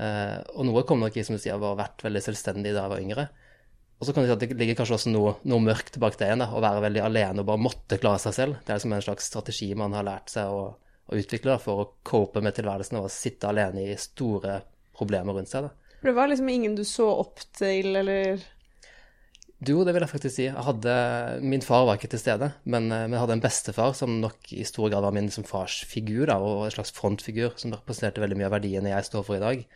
Uh, 0.00 0.40
og 0.56 0.64
noe 0.66 0.82
kommer 0.88 1.08
nok 1.08 1.18
i, 1.20 1.24
som 1.26 1.36
du 1.36 1.42
sier, 1.42 1.58
å 1.58 1.72
ha 1.72 1.78
vært 1.78 2.02
veldig 2.06 2.22
selvstendig 2.24 2.72
da 2.74 2.84
jeg 2.84 2.92
var 2.94 3.04
yngre. 3.04 3.26
Og 4.00 4.08
så 4.08 4.14
kan 4.16 4.24
du 4.24 4.30
si 4.30 4.32
at 4.32 4.40
det 4.40 4.56
ligger 4.56 4.78
kanskje 4.78 4.96
også 4.96 5.10
noe, 5.12 5.34
noe 5.50 5.60
mørkt 5.60 5.98
bak 6.00 6.14
det 6.16 6.30
igjen, 6.30 6.44
å 6.46 6.62
være 6.64 6.86
veldig 6.86 7.02
alene 7.04 7.42
og 7.42 7.50
bare 7.50 7.60
måtte 7.60 7.98
klare 8.00 8.22
seg 8.22 8.36
selv. 8.36 8.60
Det 8.64 8.72
er 8.72 8.80
liksom 8.80 8.94
en 8.96 9.04
slags 9.04 9.28
strategi 9.28 9.68
man 9.76 9.96
har 9.96 10.06
lært 10.06 10.32
seg 10.32 10.48
å, 10.48 10.62
å 10.72 11.18
utvikle 11.20 11.52
da, 11.52 11.58
for 11.60 11.82
å 11.82 11.90
cope 12.06 12.40
med 12.44 12.56
tilværelsen 12.56 12.96
og 13.02 13.10
sitte 13.12 13.50
alene 13.50 13.84
i 13.90 13.98
store 14.00 14.62
problemer 14.96 15.36
rundt 15.36 15.52
seg. 15.52 15.68
Da. 15.68 15.96
For 16.00 16.08
det 16.08 16.16
var 16.16 16.32
liksom 16.32 16.48
ingen 16.48 16.78
du 16.78 16.84
så 16.88 17.10
opp 17.20 17.44
til, 17.58 17.92
eller 18.00 18.40
Jo, 19.60 19.82
det 19.84 19.92
vil 19.92 20.00
jeg 20.00 20.08
faktisk 20.08 20.32
si. 20.38 20.44
Jeg 20.46 20.64
hadde, 20.64 20.92
min 21.44 21.60
far 21.60 21.82
var 21.84 21.98
ikke 21.98 22.08
til 22.14 22.22
stede, 22.22 22.46
men, 22.64 22.86
eh, 22.88 23.04
men 23.04 23.12
jeg 23.12 23.20
hadde 23.26 23.34
en 23.36 23.42
bestefar 23.44 23.92
som 23.96 24.14
nok 24.22 24.54
i 24.56 24.64
stor 24.64 24.88
grad 24.88 25.04
var 25.04 25.12
min 25.12 25.28
som 25.28 25.44
farsfigur, 25.44 26.30
da, 26.30 26.38
og 26.40 26.64
en 26.64 26.72
slags 26.72 26.94
frontfigur 26.96 27.58
som 27.60 27.74
representerte 27.74 28.22
veldig 28.24 28.38
mye 28.40 28.46
av 28.48 28.54
verdiene 28.56 28.94
jeg 28.94 29.08
står 29.10 29.26
for 29.26 29.36
i 29.36 29.42
dag. 29.42 29.66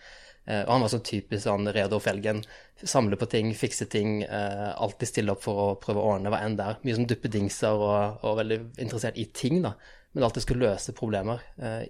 Eh, 0.47 0.62
og 0.62 0.71
han 0.73 0.85
var 0.87 0.93
sånn 0.93 1.05
typisk 1.05 1.45
sånn 1.45 1.69
Reodor 1.76 2.00
Felgen. 2.00 2.41
Samle 2.81 3.19
på 3.21 3.29
ting, 3.29 3.50
fikse 3.53 3.85
ting, 3.93 4.23
eh, 4.25 4.71
alltid 4.73 5.11
stille 5.11 5.35
opp 5.37 5.45
for 5.45 5.61
å 5.61 5.67
prøve 5.83 6.00
å 6.00 6.14
ordne 6.14 6.33
hva 6.33 6.41
enn 6.47 6.57
der. 6.57 6.81
Mye 6.81 6.97
sånn 6.97 7.11
duppedingser 7.11 7.76
og, 7.76 8.25
og 8.25 8.41
veldig 8.41 8.59
interessert 8.87 9.21
i 9.21 9.26
ting, 9.37 9.61
da. 9.67 9.75
Men 10.14 10.25
alltid 10.25 10.47
skulle 10.47 10.71
løse 10.71 10.95
problemer. 10.95 11.43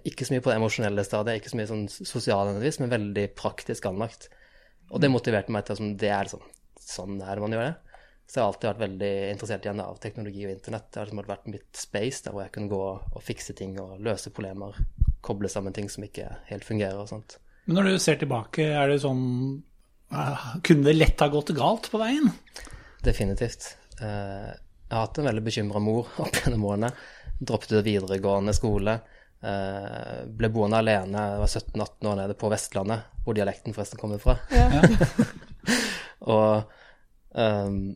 Ikke 0.03 0.25
så 0.25 0.33
mye 0.33 0.41
på 0.41 0.49
det 0.49 0.55
emosjonelle 0.57 1.03
stadiet, 1.05 1.37
ikke 1.37 1.51
så 1.51 1.59
mye 1.59 1.69
sånn 1.69 1.83
sosial 1.93 2.49
men 2.57 2.89
veldig 2.89 3.25
praktisk 3.37 3.85
anlagt. 3.85 4.31
Og 4.89 4.97
det 4.99 5.11
motiverte 5.13 5.53
meg 5.53 5.67
til 5.67 5.77
at 5.77 5.99
det 6.01 6.09
er 6.09 6.31
sånn, 6.31 6.41
sånn 6.89 7.17
er 7.21 7.35
det 7.35 7.43
man 7.45 7.55
gjør 7.55 7.65
det. 7.67 7.75
Så 8.25 8.39
jeg 8.39 8.41
har 8.41 8.49
alltid 8.53 8.69
vært 8.71 8.81
veldig 8.81 9.09
interessert 9.31 9.65
igjen 9.67 9.81
av 9.83 9.97
teknologi 10.01 10.45
og 10.47 10.51
internett. 10.55 10.87
Det 10.89 10.97
har 11.01 11.05
liksom 11.11 11.23
vært 11.29 11.49
mitt 11.53 11.77
space 11.77 12.23
der 12.25 12.33
hvor 12.33 12.41
jeg 12.45 12.53
kunne 12.55 12.71
gå 12.71 12.79
og 13.15 13.21
fikse 13.21 13.53
ting 13.57 13.75
og 13.83 13.99
løse 14.01 14.31
problemer. 14.33 14.79
Koble 15.25 15.49
sammen 15.51 15.73
ting 15.77 15.89
som 15.93 16.05
ikke 16.07 16.31
helt 16.49 16.65
fungerer 16.65 16.97
og 17.03 17.09
sånt. 17.11 17.37
Men 17.67 17.77
når 17.79 17.91
du 17.91 17.99
ser 18.01 18.17
tilbake, 18.21 18.65
er 18.77 18.89
det 18.89 18.99
sånn 19.01 19.21
eh, 20.13 20.47
Kunne 20.65 20.85
det 20.89 20.95
lett 20.97 21.21
ha 21.21 21.27
gått 21.33 21.53
galt 21.57 21.89
på 21.93 22.01
veien? 22.01 22.31
Definitivt. 23.05 23.71
Eh, 24.01 24.51
Jeg 24.85 24.93
har 24.93 25.05
hatt 25.07 25.17
en 25.21 25.25
veldig 25.29 25.45
bekymra 25.45 25.79
mor 25.81 26.09
opp 26.25 26.41
gjennom 26.41 26.65
årene. 26.69 26.91
Droppet 27.41 27.77
videregående 27.85 28.53
skole. 28.57 28.99
eh, 29.45 30.25
Ble 30.25 30.49
boende 30.53 30.81
alene, 30.81 31.25
jeg 31.29 31.41
var 31.45 31.53
17-18 31.53 32.09
år 32.11 32.19
nede 32.23 32.37
på 32.41 32.49
Vestlandet, 32.53 33.05
hvor 33.25 33.37
dialekten 33.37 33.73
forresten 33.77 34.01
kommer 34.01 34.17
fra. 34.21 34.37
og 36.31 36.73
um, 37.37 37.95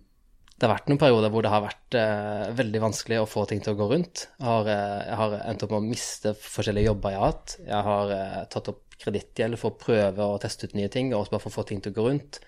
det 0.59 0.67
har 0.67 0.73
vært 0.73 0.89
noen 0.91 0.99
perioder 0.99 1.31
hvor 1.31 1.45
det 1.45 1.51
har 1.53 1.63
vært 1.63 1.95
uh, 1.95 2.49
veldig 2.57 2.81
vanskelig 2.83 3.21
å 3.21 3.27
få 3.29 3.45
ting 3.47 3.61
til 3.63 3.73
å 3.73 3.79
gå 3.79 3.85
rundt. 3.93 4.25
Jeg 4.35 4.43
har, 4.43 4.67
uh, 4.67 5.03
jeg 5.07 5.19
har 5.21 5.35
endt 5.45 5.63
opp 5.63 5.71
med 5.71 5.79
å 5.79 5.87
miste 5.87 6.33
forskjellige 6.35 6.89
jobber 6.89 7.15
jeg 7.15 7.21
har 7.21 7.31
hatt. 7.31 7.55
Jeg 7.63 7.85
har 7.87 8.11
uh, 8.11 8.41
tatt 8.51 8.71
opp 8.73 8.97
kredittgjeld 8.99 9.55
for 9.61 9.71
å 9.71 9.79
prøve 9.79 10.27
å 10.27 10.41
teste 10.43 10.67
ut 10.67 10.75
nye 10.75 10.91
ting, 10.91 11.13
og 11.13 11.21
også 11.21 11.35
bare 11.37 11.45
for 11.45 11.53
å 11.53 11.57
få 11.61 11.65
ting 11.69 11.79
til 11.85 11.93
å 11.93 11.97
gå 12.01 12.05
rundt. 12.09 12.41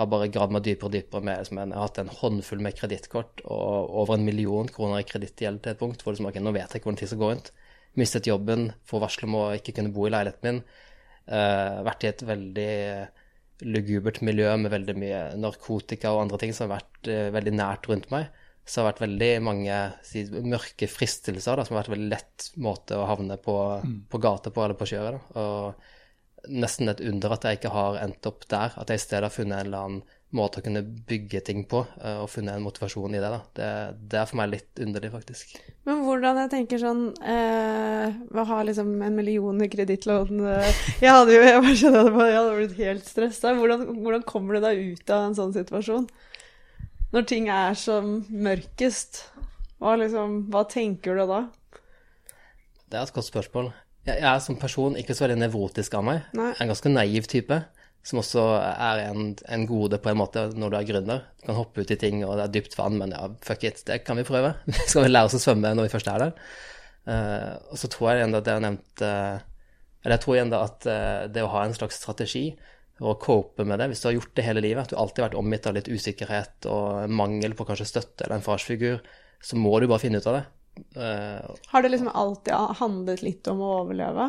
Har 0.00 0.10
bare 0.10 0.30
gravd 0.34 0.56
meg 0.56 0.66
dypere 0.66 0.90
og 0.90 0.96
dypere 0.96 1.28
med 1.28 1.42
liksom, 1.44 1.62
Jeg 1.62 1.76
har 1.76 1.86
hatt 1.86 2.02
en 2.02 2.12
håndfull 2.18 2.66
med 2.66 2.76
kredittkort 2.80 3.44
og 3.44 3.96
over 4.02 4.16
en 4.16 4.26
million 4.26 4.70
kroner 4.72 5.04
i 5.04 5.06
kredittgjeld 5.06 5.62
til 5.62 5.74
et 5.74 5.82
punkt 5.84 6.02
hvor 6.02 6.16
liksom, 6.16 6.32
okay, 6.32 6.42
nå 6.42 6.50
vet 6.56 6.66
jeg 6.66 6.80
ikke 6.80 6.90
hvordan 6.90 7.02
ting 7.04 7.12
skal 7.12 7.22
gå 7.22 7.30
rundt. 7.30 7.52
Mistet 8.00 8.26
jobben, 8.26 8.70
får 8.88 9.04
varsel 9.04 9.28
om 9.28 9.38
å 9.38 9.48
ikke 9.54 9.76
kunne 9.76 9.94
bo 9.94 10.08
i 10.08 10.14
leiligheten 10.16 10.48
min. 10.48 10.62
Vært 11.86 12.02
i 12.02 12.10
et 12.10 12.24
veldig 12.26 12.72
lugubert 13.64 14.20
miljø 14.24 14.50
med 14.60 14.72
veldig 14.72 14.94
mye 14.98 15.20
narkotika 15.40 16.12
og 16.12 16.24
andre 16.24 16.40
ting 16.42 16.54
som 16.56 16.68
har 16.68 16.80
vært 16.80 17.10
eh, 17.10 17.28
veldig 17.34 17.54
nært 17.58 17.88
rundt 17.90 18.10
meg. 18.14 18.30
Så 18.62 18.78
det 18.78 18.82
har 18.82 18.88
vært 18.92 19.02
veldig 19.02 19.30
mange 19.42 19.78
si, 20.06 20.22
mørke 20.30 20.86
fristelser 20.86 21.58
da, 21.58 21.64
som 21.66 21.74
har 21.74 21.82
vært 21.82 21.96
veldig 21.96 22.10
lett 22.12 22.48
måte 22.62 22.98
å 22.98 23.08
havne 23.10 23.38
på, 23.42 23.56
på 24.10 24.22
gata 24.22 24.52
på 24.54 24.62
eller 24.62 24.78
på 24.78 24.86
kjøret. 24.92 25.18
Da. 25.34 25.42
Og 25.42 26.52
nesten 26.62 26.90
et 26.90 27.02
under 27.06 27.34
at 27.34 27.46
jeg 27.46 27.58
ikke 27.58 27.74
har 27.74 27.98
endt 28.02 28.28
opp 28.30 28.46
der. 28.50 28.76
At 28.78 28.90
jeg 28.90 29.00
i 29.00 29.02
stedet 29.02 29.26
har 29.26 29.34
funnet 29.34 29.58
en 29.58 29.66
eller 29.66 29.88
annen 29.88 30.20
måte 30.36 30.60
å 30.60 30.64
kunne 30.64 30.82
bygge 30.82 31.42
ting 31.44 31.62
på, 31.68 31.82
eh, 32.00 32.18
og 32.22 32.30
funnet 32.32 32.56
en 32.56 32.64
motivasjon 32.64 33.14
i 33.14 33.20
det. 33.20 33.30
da. 33.32 33.40
Det, 33.58 33.68
det 34.12 34.20
er 34.20 34.28
for 34.30 34.40
meg 34.40 34.52
litt 34.54 34.82
underlig, 34.84 35.12
faktisk. 35.12 35.54
Men 35.88 36.02
hvordan 36.06 36.40
jeg 36.42 36.52
tenker 36.52 36.78
sånn 36.78 37.00
eh, 37.26 38.18
Å 38.30 38.44
ha 38.46 38.58
liksom 38.62 38.92
en 39.02 39.16
million 39.18 39.64
i 39.64 39.66
kredittlån 39.66 40.44
eh, 40.46 40.82
Jeg 41.02 41.10
hadde 41.10 41.34
jo 41.34 41.40
jeg 41.42 41.64
bare 41.64 41.78
skjønner 41.80 42.06
at 42.06 42.28
jeg 42.30 42.36
hadde 42.38 42.58
blitt 42.60 42.76
helt 42.78 43.08
stressa. 43.08 43.54
Hvordan, 43.58 43.86
hvordan 43.98 44.26
kommer 44.28 44.56
du 44.56 44.66
deg 44.66 44.84
ut 44.92 45.14
av 45.14 45.26
en 45.26 45.38
sånn 45.38 45.56
situasjon? 45.56 46.06
Når 47.12 47.26
ting 47.28 47.50
er 47.52 47.74
som 47.76 48.14
mørkest, 48.30 49.26
hva, 49.82 49.98
liksom, 50.00 50.46
hva 50.52 50.62
tenker 50.70 51.18
du 51.18 51.26
da? 51.28 51.42
Det 52.88 52.96
er 52.96 53.04
et 53.04 53.16
godt 53.16 53.28
spørsmål. 53.28 53.72
Jeg, 54.06 54.16
jeg 54.16 54.28
er 54.30 54.40
som 54.42 54.56
person 54.58 54.96
ikke 54.98 55.14
så 55.16 55.26
veldig 55.26 55.42
nevrotisk 55.42 55.98
av 55.98 56.06
meg. 56.08 56.24
Nei. 56.32 56.52
Jeg 56.54 56.60
er 56.60 56.64
en 56.64 56.72
ganske 56.72 56.92
naiv 56.94 57.28
type, 57.30 57.58
som 58.02 58.18
også 58.18 58.42
er 58.58 59.04
en, 59.04 59.30
en 59.46 59.64
gode 59.68 60.00
på 60.02 60.10
en 60.10 60.18
måte 60.18 60.48
når 60.58 60.72
du 60.72 60.76
er 60.78 60.88
gründer. 60.88 61.22
Du 61.38 61.46
kan 61.46 61.58
hoppe 61.60 61.84
ut 61.84 61.94
i 61.94 61.98
ting, 61.98 62.24
og 62.26 62.34
det 62.38 62.48
er 62.48 62.54
dypt 62.56 62.74
vann, 62.78 62.98
men 62.98 63.14
ja, 63.14 63.28
fuck 63.46 63.62
it, 63.68 63.84
det 63.86 64.00
kan 64.06 64.18
vi 64.18 64.26
prøve. 64.26 64.56
Vi 64.66 64.74
skal 64.80 65.06
vel 65.06 65.14
lære 65.14 65.30
oss 65.30 65.38
å 65.38 65.42
svømme 65.42 65.74
når 65.78 65.86
vi 65.86 65.92
først 65.92 66.10
er 66.10 66.26
der. 66.26 66.34
Uh, 67.06 67.54
og 67.70 67.78
så 67.78 67.90
tror 67.90 68.12
jeg 68.12 68.20
igjen 68.20 68.36
at 68.38 68.46
jeg 68.46 68.62
nevnte 68.62 69.08
Eller 70.04 70.14
jeg 70.14 70.22
tror 70.22 70.36
igjen 70.36 70.52
at 70.54 70.84
eh, 70.86 71.24
det 71.34 71.42
å 71.42 71.48
ha 71.50 71.64
en 71.66 71.74
slags 71.74 71.96
strategi 71.98 72.44
og 73.02 73.18
cope 73.22 73.64
med 73.66 73.80
det, 73.80 73.88
hvis 73.90 74.02
du 74.02 74.06
har 74.08 74.14
gjort 74.14 74.34
det 74.38 74.44
hele 74.46 74.62
livet, 74.62 74.84
at 74.84 74.92
du 74.92 74.98
alltid 75.00 75.22
har 75.22 75.30
vært 75.30 75.38
omgitt 75.40 75.66
av 75.66 75.74
litt 75.74 75.88
usikkerhet 75.90 76.68
og 76.70 77.10
mangel 77.10 77.56
på 77.58 77.66
kanskje 77.66 77.88
støtte 77.88 78.26
eller 78.26 78.38
en 78.38 78.44
farsfigur, 78.46 79.00
så 79.42 79.58
må 79.58 79.72
du 79.80 79.88
bare 79.90 80.02
finne 80.02 80.20
ut 80.22 80.28
av 80.30 80.36
det. 80.38 80.42
Uh, 80.94 81.54
Har 81.72 81.82
det 81.82 81.90
liksom 81.94 82.12
alltid 82.12 82.78
handlet 82.78 83.24
litt 83.26 83.50
om 83.50 83.62
å 83.62 83.72
overleve? 83.80 84.28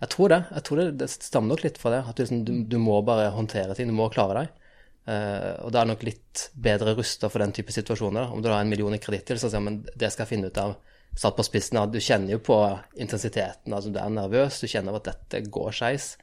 Jeg 0.00 0.12
tror 0.12 0.32
det. 0.32 0.40
Jeg 0.52 0.66
tror 0.68 0.80
det, 0.80 0.86
det 1.00 1.08
stammer 1.12 1.54
nok 1.54 1.64
litt 1.64 1.80
fra 1.80 1.92
det. 1.94 2.02
At 2.04 2.16
du, 2.16 2.22
liksom, 2.24 2.44
du, 2.44 2.52
du 2.68 2.78
må 2.82 2.98
bare 3.06 3.30
håndtere 3.34 3.76
ting. 3.76 3.88
Du 3.90 3.96
må 3.96 4.10
klare 4.12 4.42
deg. 4.42 4.62
Uh, 5.06 5.52
og 5.62 5.70
da 5.70 5.84
er 5.84 5.90
nok 5.92 6.02
litt 6.02 6.48
bedre 6.58 6.96
rusta 6.98 7.30
for 7.30 7.42
den 7.42 7.54
type 7.56 7.72
situasjoner. 7.74 8.32
Om 8.34 8.42
du 8.42 8.50
har 8.50 8.60
en 8.60 8.70
million 8.70 8.94
i 8.94 9.00
kreditt 9.02 9.28
til, 9.30 9.40
så 9.40 9.50
sier 9.52 9.62
man 9.62 9.80
det 9.86 10.10
skal 10.12 10.26
jeg 10.26 10.32
finne 10.34 10.50
ut 10.50 10.60
av 10.62 10.76
satt 11.16 11.36
på 11.38 11.46
spissen. 11.46 11.78
av 11.80 11.92
Du 11.92 12.00
kjenner 12.02 12.36
jo 12.36 12.42
på 12.44 12.58
intensiteten. 13.00 13.72
altså 13.72 13.92
Du 13.94 14.00
er 14.02 14.12
nervøs, 14.12 14.60
du 14.60 14.68
kjenner 14.68 14.98
at 14.98 15.08
dette 15.12 15.44
går 15.48 15.76
skeis. 15.78 16.14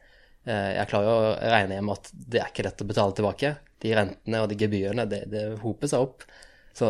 Uh, 0.44 0.74
jeg 0.76 0.90
klarer 0.92 1.08
jo 1.08 1.16
å 1.16 1.36
regne 1.56 1.80
hjem 1.80 1.94
at 1.96 2.12
det 2.14 2.42
er 2.44 2.52
ikke 2.52 2.68
lett 2.68 2.84
å 2.84 2.90
betale 2.92 3.18
tilbake. 3.18 3.56
De 3.84 3.96
rentene 3.96 4.44
og 4.44 4.52
de 4.52 4.60
gebyrene, 4.60 5.08
det, 5.10 5.24
det 5.32 5.46
hoper 5.64 5.90
seg 5.90 6.04
opp. 6.04 6.28
Så 6.74 6.90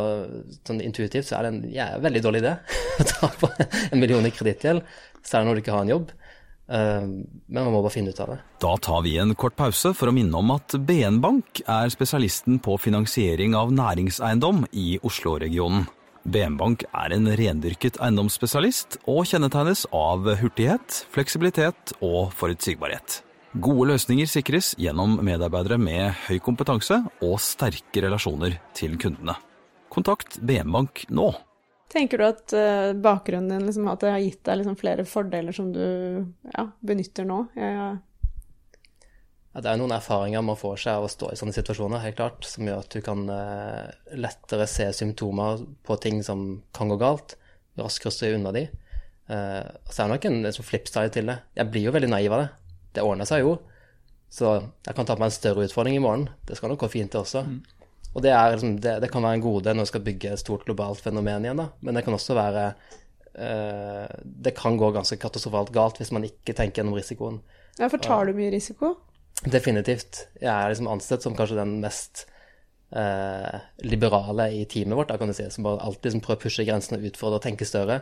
sånn 0.63 0.79
intuitivt 0.81 1.27
så 1.27 1.37
er 1.37 1.45
det 1.45 1.53
en 1.53 1.63
ja, 1.75 1.87
veldig 1.99 2.21
dårlig 2.23 2.39
idé 2.39 2.53
å 3.03 3.05
ta 3.07 3.29
på 3.39 3.49
en 3.59 3.99
million 3.99 4.25
i 4.25 4.31
kredittgjeld, 4.31 4.85
særlig 5.27 5.49
når 5.49 5.57
du 5.59 5.63
ikke 5.63 5.75
har 5.75 5.85
en 5.85 5.91
jobb. 5.91 6.13
Eh, 6.73 7.05
men 7.05 7.59
man 7.59 7.73
må 7.75 7.81
bare 7.83 7.93
finne 7.93 8.13
ut 8.13 8.21
av 8.23 8.33
det. 8.33 8.39
Da 8.63 8.75
tar 8.81 9.03
vi 9.05 9.17
en 9.21 9.35
kort 9.37 9.55
pause 9.59 9.93
for 9.97 10.09
å 10.09 10.15
minne 10.15 10.39
om 10.39 10.53
at 10.55 10.73
BN 10.73 11.19
Bank 11.23 11.61
er 11.69 11.91
spesialisten 11.93 12.57
på 12.63 12.79
finansiering 12.81 13.53
av 13.57 13.73
næringseiendom 13.75 14.65
i 14.71 14.97
Oslo-regionen. 15.05 15.85
BN 16.23 16.55
Bank 16.57 16.85
er 16.95 17.13
en 17.13 17.27
rendyrket 17.35 17.99
eiendomsspesialist 17.99 19.01
og 19.11 19.25
kjennetegnes 19.27 19.83
av 19.91 20.29
hurtighet, 20.39 21.03
fleksibilitet 21.11 21.97
og 21.99 22.31
forutsigbarhet. 22.39 23.19
Gode 23.53 23.91
løsninger 23.91 24.29
sikres 24.31 24.71
gjennom 24.81 25.19
medarbeidere 25.21 25.77
med 25.77 26.15
høy 26.25 26.39
kompetanse 26.41 27.03
og 27.21 27.35
sterke 27.43 28.01
relasjoner 28.01 28.55
til 28.73 28.95
kundene. 28.97 29.35
Kontakt 29.93 30.39
BN 30.41 30.71
Bank 30.73 31.03
nå. 31.13 31.27
Tenker 31.93 32.17
du 32.17 32.25
at 32.25 32.53
uh, 32.57 32.91
bakgrunnen 32.97 33.51
din 33.53 33.67
liksom, 33.67 33.85
at 33.91 34.01
det 34.01 34.09
har 34.15 34.23
gitt 34.23 34.41
deg 34.47 34.59
liksom, 34.59 34.77
flere 34.79 35.05
fordeler 35.05 35.53
som 35.53 35.69
du 35.75 35.83
ja, 36.49 36.65
benytter 36.81 37.27
nå? 37.29 37.43
Ja. 37.53 37.91
ja, 39.53 39.61
det 39.61 39.69
er 39.69 39.77
noen 39.77 39.93
erfaringer 39.93 40.41
man 40.41 40.57
får 40.57 40.81
seg 40.85 40.97
av 40.97 41.05
å 41.05 41.11
stå 41.13 41.29
i 41.29 41.37
sånne 41.37 41.53
situasjoner, 41.53 42.01
helt 42.01 42.17
klart, 42.17 42.47
som 42.49 42.65
gjør 42.65 42.81
at 42.81 42.97
du 42.97 43.05
kan 43.05 43.21
uh, 43.29 43.91
lettere 44.17 44.65
se 44.71 44.89
symptomer 44.97 45.61
på 45.85 45.99
ting 46.01 46.23
som 46.25 46.63
kan 46.73 46.89
gå 46.89 46.97
galt, 47.01 47.37
raskere 47.77 48.15
stå 48.15 48.33
unna 48.39 48.55
de. 48.57 48.65
Uh, 49.29 49.61
så 49.85 50.01
er 50.01 50.07
det 50.07 50.11
nok 50.15 50.27
en, 50.31 50.41
en 50.49 50.57
sånn 50.57 50.69
flipside 50.71 51.13
til 51.13 51.29
det. 51.29 51.37
Jeg 51.61 51.73
blir 51.75 51.87
jo 51.91 51.93
veldig 51.93 52.09
naiv 52.09 52.33
av 52.33 52.45
det. 52.47 52.49
Det 52.97 53.05
ordner 53.05 53.29
seg 53.29 53.45
jo. 53.45 53.53
Så 54.33 54.49
jeg 54.57 54.97
kan 54.97 55.05
ta 55.05 55.13
på 55.13 55.21
meg 55.21 55.29
en 55.29 55.37
større 55.37 55.69
utfordring 55.69 55.99
i 55.99 56.01
morgen. 56.01 56.25
Det 56.49 56.57
skal 56.57 56.73
nok 56.73 56.87
gå 56.87 56.89
fint, 56.95 57.13
det 57.13 57.21
også. 57.21 57.45
Mm. 57.45 57.82
Og 58.13 58.21
det, 58.21 58.33
er, 58.33 58.51
liksom, 58.53 58.75
det, 58.81 58.97
det, 59.01 59.09
kan 59.13 59.25
være 59.25 59.39
en 59.39 59.45
gode 59.45 59.73
når 59.73 59.87
du 59.87 59.91
skal 59.91 60.03
bygge 60.05 60.33
et 60.33 60.41
stort 60.41 60.65
globalt 60.67 61.01
fenomen 61.01 61.47
igjen, 61.47 61.61
da. 61.63 61.69
Men 61.81 61.97
det 61.97 62.03
kan 62.05 62.13
også 62.13 62.35
være 62.37 62.67
uh, 62.69 64.05
Det 64.21 64.53
kan 64.57 64.77
gå 64.77 64.91
ganske 64.93 65.17
katastrofalt 65.21 65.73
galt 65.73 65.97
hvis 66.01 66.13
man 66.13 66.27
ikke 66.27 66.53
tenker 66.53 66.81
gjennom 66.81 66.97
risikoen. 66.99 67.41
Ja, 67.79 67.89
for 67.89 67.97
tar 67.97 68.29
du 68.29 68.37
mye 68.37 68.51
risiko? 68.53 68.93
Definitivt. 69.49 70.27
Jeg 70.37 70.51
er 70.53 70.69
liksom 70.69 70.91
ansett 70.93 71.25
som 71.25 71.33
kanskje 71.35 71.57
den 71.57 71.79
mest 71.81 72.27
eh, 72.95 73.55
liberale 73.83 74.45
i 74.53 74.61
teamet 74.69 74.97
vårt, 74.97 75.09
da 75.09 75.17
kan 75.17 75.31
du 75.31 75.35
si, 75.35 75.49
som 75.51 75.65
bare 75.65 75.81
alltid 75.83 76.11
liksom 76.11 76.23
prøver 76.23 76.39
å 76.39 76.43
pushe 76.45 76.65
grensene 76.67 77.01
utfordre 77.09 77.39
og 77.41 77.45
tenke 77.45 77.67
større. 77.67 78.01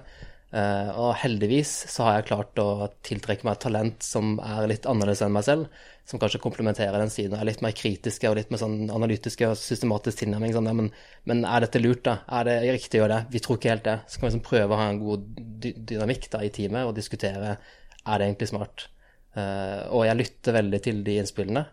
Uh, 0.52 0.90
og 1.00 1.14
heldigvis 1.22 1.70
så 1.88 2.04
har 2.04 2.18
jeg 2.18 2.28
klart 2.28 2.60
å 2.60 2.90
tiltrekke 3.08 3.48
meg 3.48 3.56
et 3.56 3.62
talent 3.64 4.04
som 4.04 4.34
er 4.44 4.66
litt 4.68 4.88
annerledes 4.90 5.22
enn 5.24 5.32
meg 5.32 5.46
selv, 5.48 5.84
som 6.04 6.20
kanskje 6.20 6.42
komplementerer 6.44 7.00
den 7.00 7.14
siden. 7.14 7.38
Er 7.38 7.48
litt 7.48 7.64
mer 7.64 7.72
kritiske 7.78 8.28
og 8.28 8.36
litt 8.36 8.52
mer 8.52 8.60
sånn 8.60 8.90
analytiske 8.92 9.48
og 9.48 9.56
systematisk 9.60 10.20
tilnærming. 10.20 10.52
Sånn, 10.56 10.68
men, 10.76 10.90
men, 11.30 11.46
er 11.48 11.64
dette 11.64 11.80
lurt, 11.80 12.04
da? 12.04 12.18
Er 12.40 12.50
det 12.50 12.58
riktig 12.68 13.00
å 13.00 13.06
gjøre 13.06 13.20
det? 13.22 13.36
Vi 13.36 13.44
tror 13.46 13.60
ikke 13.60 13.72
helt 13.72 13.88
det. 13.88 13.98
Så 14.08 14.20
kan 14.20 14.28
vi 14.28 14.32
liksom 14.34 14.48
prøve 14.50 14.76
å 14.76 14.82
ha 14.82 14.90
en 14.92 15.00
god 15.00 15.30
dy 15.64 15.72
dynamikk 15.94 16.28
da, 16.34 16.44
i 16.44 16.52
teamet 16.52 16.90
og 16.90 16.98
diskutere 17.00 17.56
er 17.56 18.18
det 18.20 18.28
egentlig 18.28 18.50
smart. 18.52 18.90
Uh, 19.38 19.88
og 19.96 20.04
jeg 20.10 20.20
lytter 20.20 20.58
veldig 20.58 20.82
til 20.84 21.00
de 21.08 21.16
innspillene, 21.22 21.64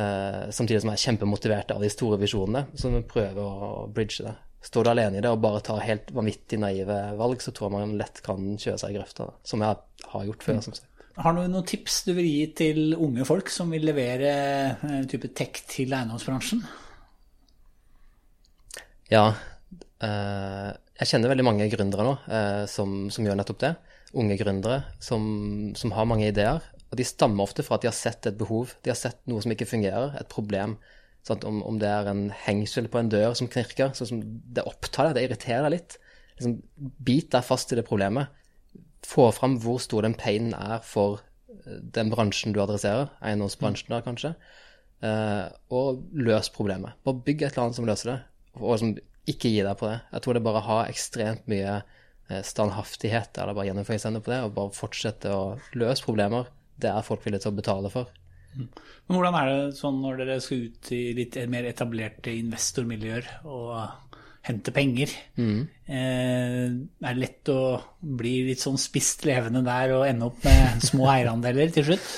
uh, 0.00 0.48
samtidig 0.50 0.82
som 0.82 0.90
jeg 0.90 0.98
er 0.98 1.04
kjempemotivert 1.04 1.70
av 1.76 1.84
de 1.84 1.92
store 1.92 2.18
visjonene, 2.18 2.66
så 2.74 2.90
vi 2.90 3.04
prøver 3.06 3.38
å 3.44 3.86
bridge 3.94 4.26
det. 4.26 4.34
Står 4.66 4.82
du 4.82 4.90
alene 4.90 5.20
i 5.20 5.22
det 5.22 5.30
og 5.30 5.42
bare 5.44 5.62
tar 5.62 5.84
helt 5.86 6.10
vanvittig 6.14 6.58
naive 6.58 6.96
valg, 7.18 7.42
så 7.42 7.52
tror 7.54 7.68
jeg 7.68 7.76
man 7.76 7.96
lett 8.00 8.18
kan 8.26 8.56
kjøre 8.58 8.80
seg 8.82 8.92
i 8.92 8.98
grøfta, 8.98 9.28
som 9.46 9.62
jeg 9.62 9.78
har 10.12 10.24
gjort 10.26 10.46
før. 10.46 10.62
som 10.64 10.74
sagt. 10.74 10.88
Har 11.16 11.32
du 11.32 11.46
noen 11.48 11.64
tips 11.64 12.02
du 12.04 12.10
vil 12.18 12.26
gi 12.28 12.40
til 12.58 12.80
unge 12.92 13.24
folk 13.24 13.48
som 13.52 13.70
vil 13.72 13.86
levere 13.88 14.32
eh, 14.74 15.04
type 15.08 15.30
tech 15.38 15.62
til 15.70 15.94
eiendomsbransjen? 15.96 16.64
Ja, 19.08 19.30
eh, 20.02 20.74
jeg 20.98 21.10
kjenner 21.12 21.32
veldig 21.32 21.46
mange 21.46 21.70
gründere 21.72 22.04
nå 22.04 22.16
eh, 22.26 22.64
som, 22.68 23.06
som, 23.14 23.24
gjør 23.24 23.38
nettopp 23.38 23.62
det. 23.62 23.72
Unge 24.18 24.36
gründere 24.40 24.82
som, 25.00 25.24
som, 25.78 25.94
har 25.96 26.10
mange 26.10 26.28
ideer. 26.28 26.60
Og 26.90 26.98
de 27.00 27.06
stammer 27.06 27.46
ofte 27.46 27.64
fra 27.64 27.78
at 27.78 27.86
de 27.86 27.90
har 27.90 27.96
sett 27.96 28.28
et 28.28 28.36
behov. 28.36 28.74
De 28.84 28.92
har 28.92 28.98
sett 28.98 29.22
noe 29.30 29.40
som 29.44 29.54
ikke 29.54 29.68
fungerer, 29.70 30.18
et 30.20 30.28
problem. 30.32 30.76
Sånn, 31.26 31.42
om, 31.48 31.62
om, 31.66 31.78
det 31.82 31.88
er 31.90 32.06
en 32.06 32.28
hengsel 32.44 32.86
på 32.90 33.00
en 33.00 33.08
dør 33.10 33.32
som 33.34 33.48
knirker, 33.50 33.90
sånn 33.98 34.10
som 34.12 34.18
det 34.54 34.62
opptar 34.68 35.08
deg, 35.08 35.16
det 35.16 35.24
irriterer 35.26 35.66
deg 35.66 35.74
litt. 35.74 35.96
Liksom, 36.36 36.58
bit 37.02 37.32
deg 37.34 37.46
fast 37.46 37.72
i 37.74 37.78
det 37.78 37.86
problemet. 37.88 38.30
Få 39.06 39.30
fram 39.34 39.56
hvor 39.62 39.80
stor 39.82 40.06
den 40.06 40.14
painen 40.18 40.54
er 40.54 40.84
for 40.86 41.18
eh, 41.48 41.80
den 41.96 42.12
bransjen 42.12 42.54
du 42.54 42.60
adresserer, 42.62 43.10
eiendomsbransjen 43.26 43.90
der 43.94 44.04
kanskje, 44.06 44.32
uh, 45.02 45.50
og 45.74 46.04
løs 46.14 46.50
problemet. 46.54 46.94
Bare 47.06 47.22
bygg 47.26 47.42
et 47.42 47.50
eller 47.50 47.66
annet 47.66 47.80
som 47.80 47.88
løser 47.88 48.12
det, 48.12 48.18
og 48.60 48.78
som 48.82 48.94
ikke 49.26 49.50
gi 49.50 49.64
deg 49.66 49.80
på 49.80 49.90
det. 49.90 49.98
Jeg 50.12 50.22
tror 50.24 50.38
det 50.38 50.44
bare 50.46 50.62
har 50.68 50.92
ekstremt 50.92 51.50
mye 51.50 51.80
uh, 51.80 52.42
standhaftighet, 52.46 53.34
eller 53.42 53.56
bare 53.56 53.72
gjennomføringsevne 53.72 54.22
på 54.22 54.34
det, 54.34 54.40
og 54.46 54.54
bare 54.60 54.78
fortsette 54.78 55.34
å 55.34 55.56
løse 55.74 56.06
problemer. 56.06 56.52
Det 56.78 56.92
er 56.92 57.06
folk 57.06 57.26
villige 57.26 57.48
til 57.48 57.54
å 57.54 57.58
betale 57.58 57.90
for. 57.90 58.14
Men 58.56 59.18
hvordan 59.18 59.38
er 59.38 59.50
det 59.50 59.78
sånn 59.78 60.00
når 60.02 60.22
dere 60.22 60.40
skal 60.42 60.66
ut 60.66 60.90
i 60.96 61.02
litt 61.16 61.38
mer 61.52 61.68
etablerte 61.68 62.34
investormiljøer 62.34 63.28
og 63.44 63.72
hente 64.46 64.74
penger? 64.74 65.12
Mm. 65.38 65.60
Eh, 65.86 66.62
er 67.02 67.10
det 67.10 67.22
lett 67.22 67.52
å 67.52 67.60
bli 68.00 68.38
litt 68.48 68.62
sånn 68.62 68.78
spist 68.80 69.26
levende 69.28 69.64
der 69.66 69.94
og 69.98 70.06
ende 70.08 70.30
opp 70.30 70.42
med 70.46 70.86
små 70.86 71.08
eierandeler 71.14 71.74
til 71.74 71.90
slutt? 71.90 72.08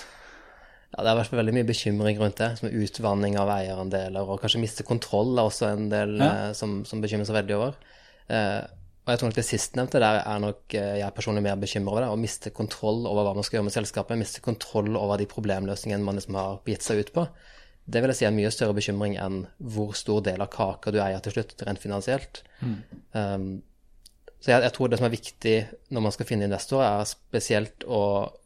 Ja, 0.94 1.02
Det 1.02 1.10
har 1.10 1.20
vært 1.20 1.36
veldig 1.36 1.54
mye 1.58 1.68
bekymring 1.68 2.18
rundt 2.20 2.40
det, 2.40 2.54
som 2.58 2.72
utvanning 2.72 3.36
av 3.40 3.52
eierandeler, 3.52 4.24
og 4.24 4.40
kanskje 4.42 4.62
miste 4.62 4.86
kontroll 4.88 5.36
er 5.36 5.50
også 5.50 5.68
en 5.74 5.90
del 5.92 6.16
ja. 6.16 6.30
eh, 6.48 6.52
som, 6.56 6.80
som, 6.88 7.02
bekymrer 7.04 7.28
seg 7.28 7.36
veldig 7.42 7.56
over. 7.58 7.76
Eh, 8.32 8.62
og 9.08 9.14
jeg 9.14 9.20
tror 9.22 9.30
nok 9.30 9.36
det 9.38 9.48
sistnevnte 9.48 10.00
der 10.02 10.18
er 10.20 10.40
nok 10.42 10.74
eh, 10.76 10.98
jeg 11.00 11.14
personlig 11.16 11.40
mer 11.46 11.54
bekymret 11.56 11.94
over 11.94 12.04
det. 12.04 12.08
Å 12.12 12.20
miste 12.20 12.50
kontroll 12.52 13.06
over 13.08 13.24
hva 13.24 13.30
man 13.38 13.46
skal 13.46 13.56
gjøre 13.56 13.66
med 13.70 13.72
selskapet. 13.72 14.18
Miste 14.20 14.42
kontroll 14.44 14.98
over 15.00 15.16
de 15.16 15.24
problemløsningene 15.30 16.04
man 16.04 16.20
liksom 16.20 16.36
har 16.36 16.58
gitt 16.68 16.84
seg 16.84 17.00
ut 17.00 17.12
på. 17.14 17.24
Det 17.88 18.02
vil 18.04 18.12
jeg 18.12 18.18
si 18.18 18.26
er 18.26 18.34
en 18.34 18.36
mye 18.36 18.50
større 18.52 18.76
bekymring 18.76 19.16
enn 19.16 19.38
hvor 19.64 19.96
stor 19.96 20.20
del 20.26 20.44
av 20.44 20.50
kaka 20.52 20.92
du 20.92 21.00
eier 21.00 21.24
til 21.24 21.38
slutt, 21.38 21.56
rent 21.64 21.80
finansielt. 21.80 22.42
Mm. 22.60 22.74
Um, 23.16 23.46
så 24.42 24.52
jeg, 24.52 24.66
jeg, 24.66 24.74
tror 24.76 24.92
det 24.92 24.98
som 25.00 25.08
er 25.08 25.14
viktig 25.16 25.56
når 25.96 26.04
man 26.04 26.14
skal 26.18 26.28
finne 26.28 26.44
investorer, 26.50 27.00
er 27.00 27.08
spesielt 27.08 27.88
å 27.88 28.02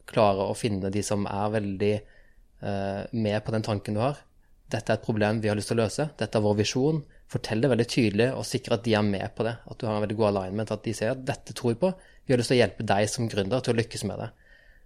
klare 0.07 0.47
å 0.47 0.55
finne 0.55 0.93
de 0.95 1.03
som 1.03 1.27
er 1.27 1.51
veldig 1.57 1.95
uh, 1.99 3.03
med 3.11 3.43
på 3.43 3.51
den 3.51 3.67
tanken 3.67 3.99
du 3.99 4.05
har. 4.05 4.23
Dette 4.71 4.95
er 4.95 5.01
et 5.01 5.03
problem 5.11 5.43
vi 5.43 5.51
har 5.51 5.59
lyst 5.59 5.73
til 5.73 5.81
å 5.81 5.83
løse. 5.83 6.07
Dette 6.23 6.39
er 6.39 6.47
vår 6.47 6.61
visjon 6.63 7.03
fortell 7.33 7.63
det 7.63 7.69
veldig 7.71 7.87
tydelig 7.89 8.27
og 8.37 8.45
sikre 8.47 8.75
at 8.77 8.85
de 8.85 8.93
er 8.97 9.05
med 9.05 9.27
på 9.37 9.41
det. 9.47 9.55
At 9.69 9.77
du 9.79 9.83
har 9.87 9.95
en 9.97 10.05
veldig 10.05 10.19
god 10.19 10.29
alignment, 10.31 10.73
at 10.73 10.85
de 10.85 10.93
ser 10.95 11.09
at 11.13 11.25
dette 11.27 11.51
tror 11.57 11.71
vi 11.73 11.81
på. 11.83 11.89
Vi 12.23 12.33
har 12.33 12.39
lyst 12.39 12.49
til 12.53 12.59
å 12.59 12.61
hjelpe 12.61 12.83
deg 12.87 13.03
som 13.11 13.29
gründer 13.31 13.59
til 13.63 13.73
å 13.73 13.79
lykkes 13.79 14.03
med 14.09 14.17
det. 14.23 14.29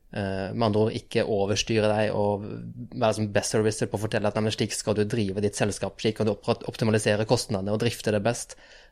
Uh, 0.08 0.48
med 0.56 0.66
andre 0.70 0.84
ord 0.86 0.96
ikke 0.96 1.28
overstyre 1.28 1.88
deg 1.92 2.06
og 2.16 2.46
være 2.94 3.16
som 3.18 3.34
best 3.36 3.52
servicer 3.52 3.88
på 3.92 3.98
å 3.98 4.04
fortelle 4.06 4.30
at 4.30 4.38
nei, 4.40 4.56
slik 4.56 4.72
skal 4.72 4.96
du 4.96 5.04
drive 5.04 5.44
ditt 5.44 5.60
selskap, 5.60 6.00
slik 6.00 6.16
kan 6.22 6.30
du 6.30 6.34
optimalisere 6.48 7.28
kostnadene 7.28 7.74
og 7.76 7.82
drifte 7.84 8.16
det 8.16 8.24
best. 8.24 8.50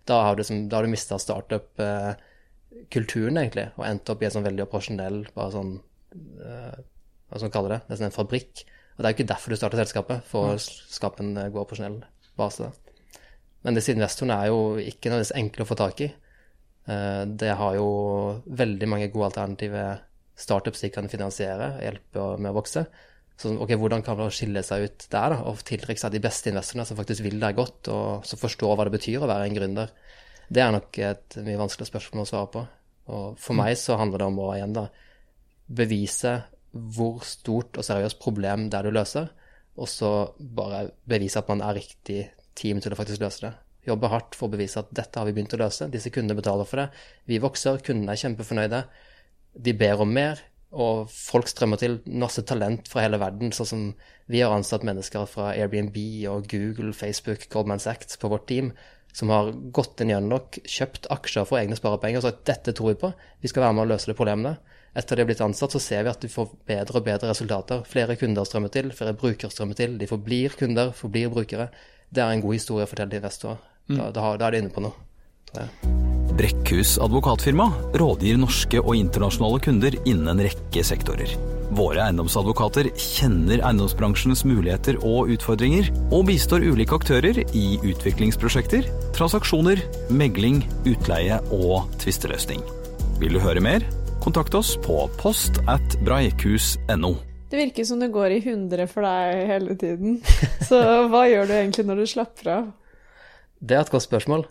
Da 0.10 0.16
har 0.28 0.34
du, 0.36 0.44
som, 0.44 0.68
da 0.70 0.84
du 0.84 0.88
mista 0.92 1.16
startup-kulturen, 1.22 3.38
uh, 3.40 3.44
egentlig, 3.46 3.68
og 3.80 3.84
endt 3.88 4.12
opp 4.12 4.22
i 4.22 4.26
en 4.28 4.36
sånn 4.36 4.50
veldig 4.50 4.66
operasjonell 4.68 5.20
bare 5.38 5.56
sånn 5.56 5.74
uh, 5.80 6.76
Hva 7.26 7.36
skal 7.40 7.48
man 7.48 7.56
kalle 7.56 7.74
det? 7.78 7.82
Nesten 7.90 8.08
en 8.10 8.20
fabrikk. 8.20 8.54
Og 8.96 9.00
det 9.00 9.06
er 9.08 9.12
jo 9.12 9.18
ikke 9.18 9.32
derfor 9.32 9.48
du 9.52 9.58
starter 9.60 9.82
selskapet, 9.82 10.18
for 10.28 10.42
å 10.52 10.54
skape 10.60 11.20
en 11.24 11.34
god 11.40 11.64
operasjonell 11.64 12.00
base. 12.40 12.68
Men 13.66 13.78
disse 13.78 13.96
investorene 13.96 14.38
er 14.38 14.52
jo 14.54 14.78
ikke 14.78 15.10
nødvendigvis 15.10 15.38
enkle 15.40 15.66
å 15.66 15.70
få 15.70 15.78
tak 15.80 16.04
i. 16.06 16.12
Eh, 16.86 17.24
det 17.26 17.56
har 17.58 17.78
jo 17.80 17.90
veldig 18.46 18.90
mange 18.92 19.10
gode 19.14 19.32
alternative 19.32 19.86
startups 20.38 20.84
de 20.84 20.92
kan 20.94 21.10
finansiere 21.10 21.72
og 21.78 21.84
hjelpe 21.84 22.26
med 22.38 22.52
å 22.52 22.58
vokse. 22.60 22.86
Så 23.36 23.52
ok, 23.60 23.74
hvordan 23.80 24.04
kan 24.06 24.20
man 24.20 24.32
skille 24.32 24.62
seg 24.64 24.86
ut 24.86 25.08
der 25.12 25.34
da, 25.34 25.40
og 25.50 25.64
tiltrekke 25.68 26.00
seg 26.00 26.14
de 26.14 26.22
beste 26.24 26.52
investorene 26.52 26.86
som 26.88 27.00
faktisk 27.00 27.26
vil 27.26 27.42
deg 27.42 27.58
godt, 27.58 27.90
og 27.92 28.28
som 28.28 28.40
forstår 28.40 28.78
hva 28.78 28.86
det 28.88 28.96
betyr 28.96 29.26
å 29.26 29.30
være 29.32 29.50
en 29.50 29.58
gründer? 29.58 29.92
Det 30.48 30.62
er 30.62 30.72
nok 30.76 31.00
et 31.02 31.38
mye 31.42 31.60
vanskeligere 31.60 31.90
spørsmål 31.90 32.24
å 32.24 32.30
svare 32.30 32.52
på. 32.54 32.64
Og 33.16 33.42
for 33.42 33.58
meg 33.58 33.76
så 33.82 33.98
handler 34.00 34.22
det 34.22 34.30
om 34.30 34.40
å 34.46 34.52
igjen 34.54 34.78
da 34.78 34.86
bevise 35.66 36.38
hvor 36.96 37.24
stort 37.26 37.80
og 37.80 37.88
seriøst 37.88 38.22
problem 38.22 38.70
det 38.70 38.80
er 38.80 38.88
du 38.88 38.96
løser, 38.96 39.30
og 39.76 39.90
så 39.92 40.12
bare 40.38 40.86
bevise 41.08 41.42
at 41.42 41.50
man 41.52 41.64
er 41.66 41.76
riktig 41.80 42.22
team 42.58 42.82
til 42.82 42.96
å 42.96 43.00
faktisk 43.00 43.24
løse 43.24 43.46
det. 43.46 43.54
Jobbe 43.86 44.10
hardt 44.10 44.36
for 44.38 44.48
å 44.48 44.56
bevise 44.56 44.82
at 44.82 44.90
dette 44.98 45.20
har 45.20 45.28
vi 45.28 45.36
begynt 45.36 45.54
å 45.54 45.62
løse. 45.62 45.88
Disse 45.94 46.12
kundene 46.14 46.40
betaler 46.40 46.68
for 46.70 46.82
det. 46.82 46.88
Vi 47.30 47.42
vokser, 47.44 47.82
kundene 47.86 48.16
er 48.16 48.22
kjempefornøyde. 48.24 48.82
De 49.66 49.74
ber 49.78 50.02
om 50.02 50.12
mer, 50.12 50.42
og 50.76 51.12
folk 51.14 51.48
strømmer 51.48 51.80
til 51.80 52.00
masse 52.10 52.42
talent 52.50 52.90
fra 52.92 53.06
hele 53.06 53.20
verden. 53.22 53.54
Sånn 53.56 53.70
som 53.70 53.86
vi 54.32 54.42
har 54.42 54.56
ansatt 54.56 54.86
mennesker 54.88 55.30
fra 55.30 55.52
Airbnb 55.54 55.98
og 56.32 56.50
Google, 56.52 56.96
Facebook, 56.98 57.46
Goldman 57.54 57.84
Sachs 57.84 58.18
på 58.20 58.32
vårt 58.32 58.48
team, 58.50 58.74
som 59.16 59.32
har 59.32 59.54
gått 59.72 60.02
inn 60.04 60.12
i 60.12 60.18
nok, 60.20 60.58
kjøpt 60.68 61.08
aksjer 61.14 61.46
for 61.48 61.62
egne 61.62 61.78
sparepenger 61.80 62.20
og 62.20 62.26
sagt 62.26 62.44
dette 62.50 62.74
tror 62.76 62.92
vi 62.92 63.02
på, 63.06 63.14
vi 63.40 63.52
skal 63.52 63.64
være 63.64 63.78
med 63.78 63.86
og 63.86 63.94
løse 63.94 64.12
de 64.12 64.18
problemene. 64.18 64.58
Etter 64.96 65.16
de 65.16 65.24
har 65.24 65.28
blitt 65.30 65.44
ansatt, 65.44 65.74
så 65.76 65.80
ser 65.84 66.04
vi 66.04 66.12
at 66.12 66.22
de 66.24 66.32
får 66.32 66.52
bedre 66.68 67.00
og 67.00 67.06
bedre 67.06 67.30
resultater. 67.32 67.84
Flere 67.88 68.16
kunder 68.20 68.48
strømmer 68.48 68.72
til, 68.72 68.94
flere 68.96 69.16
brukere 69.20 69.52
strømmer 69.52 69.76
til. 69.76 69.98
De 70.00 70.08
forblir 70.08 70.56
kunder, 70.60 70.94
forblir 70.96 71.32
brukere. 71.34 71.68
Det 72.10 72.24
er 72.24 72.34
en 72.36 72.44
god 72.44 72.58
historie 72.58 72.86
å 72.86 72.90
fortelle 72.90 73.14
til 73.14 73.24
investorer. 73.24 73.62
Da, 73.86 74.10
da, 74.10 74.32
da 74.40 74.48
er 74.48 74.56
de 74.56 74.64
inne 74.66 74.74
på 74.74 74.84
noe, 74.86 74.96
Ja. 75.56 75.70
Brekkhus 76.36 76.98
advokatfirma 77.00 77.70
rådgir 77.96 78.36
norske 78.36 78.82
og 78.82 78.98
internasjonale 79.00 79.62
kunder 79.64 79.96
innen 80.04 80.34
en 80.34 80.42
rekke 80.44 80.82
sektorer. 80.84 81.32
Våre 81.76 82.02
eiendomsadvokater 82.04 82.90
kjenner 83.00 83.64
eiendomsbransjens 83.64 84.44
muligheter 84.46 85.00
og 85.00 85.32
utfordringer, 85.32 85.88
og 86.12 86.28
bistår 86.28 86.66
ulike 86.68 86.98
aktører 87.00 87.40
i 87.56 87.66
utviklingsprosjekter, 87.80 88.90
transaksjoner, 89.16 89.80
megling, 90.12 90.60
utleie 90.84 91.40
og 91.56 91.88
tvisteløsning. 92.04 92.60
Vil 93.22 93.38
du 93.38 93.40
høre 93.40 93.64
mer? 93.64 93.88
Kontakt 94.26 94.58
oss 94.60 94.76
på 94.84 95.06
post 95.22 95.62
at 95.72 95.98
breikhus.no. 96.04 97.16
Det 97.52 97.60
virker 97.60 97.86
som 97.86 98.02
det 98.02 98.10
går 98.14 98.34
i 98.34 98.42
hundre 98.48 98.88
for 98.90 99.06
deg 99.06 99.46
hele 99.52 99.76
tiden. 99.78 100.18
Så 100.70 100.80
hva 101.12 101.26
gjør 101.30 101.50
du 101.50 101.54
egentlig 101.60 101.86
når 101.86 102.02
du 102.02 102.10
slapper 102.10 102.52
av? 102.56 102.70
Det 103.62 103.78
er 103.78 103.86
et 103.86 103.94
godt 103.94 104.06
spørsmål. 104.08 104.48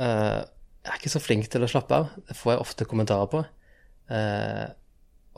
Eh, 0.00 0.40
jeg 0.80 0.92
er 0.92 1.00
ikke 1.00 1.12
så 1.12 1.20
flink 1.22 1.48
til 1.52 1.64
å 1.64 1.68
slappe 1.70 1.96
av. 1.96 2.12
Det 2.28 2.36
får 2.38 2.54
jeg 2.54 2.62
ofte 2.64 2.86
kommentarer 2.88 3.28
på. 3.30 3.42
Eh, 4.16 4.66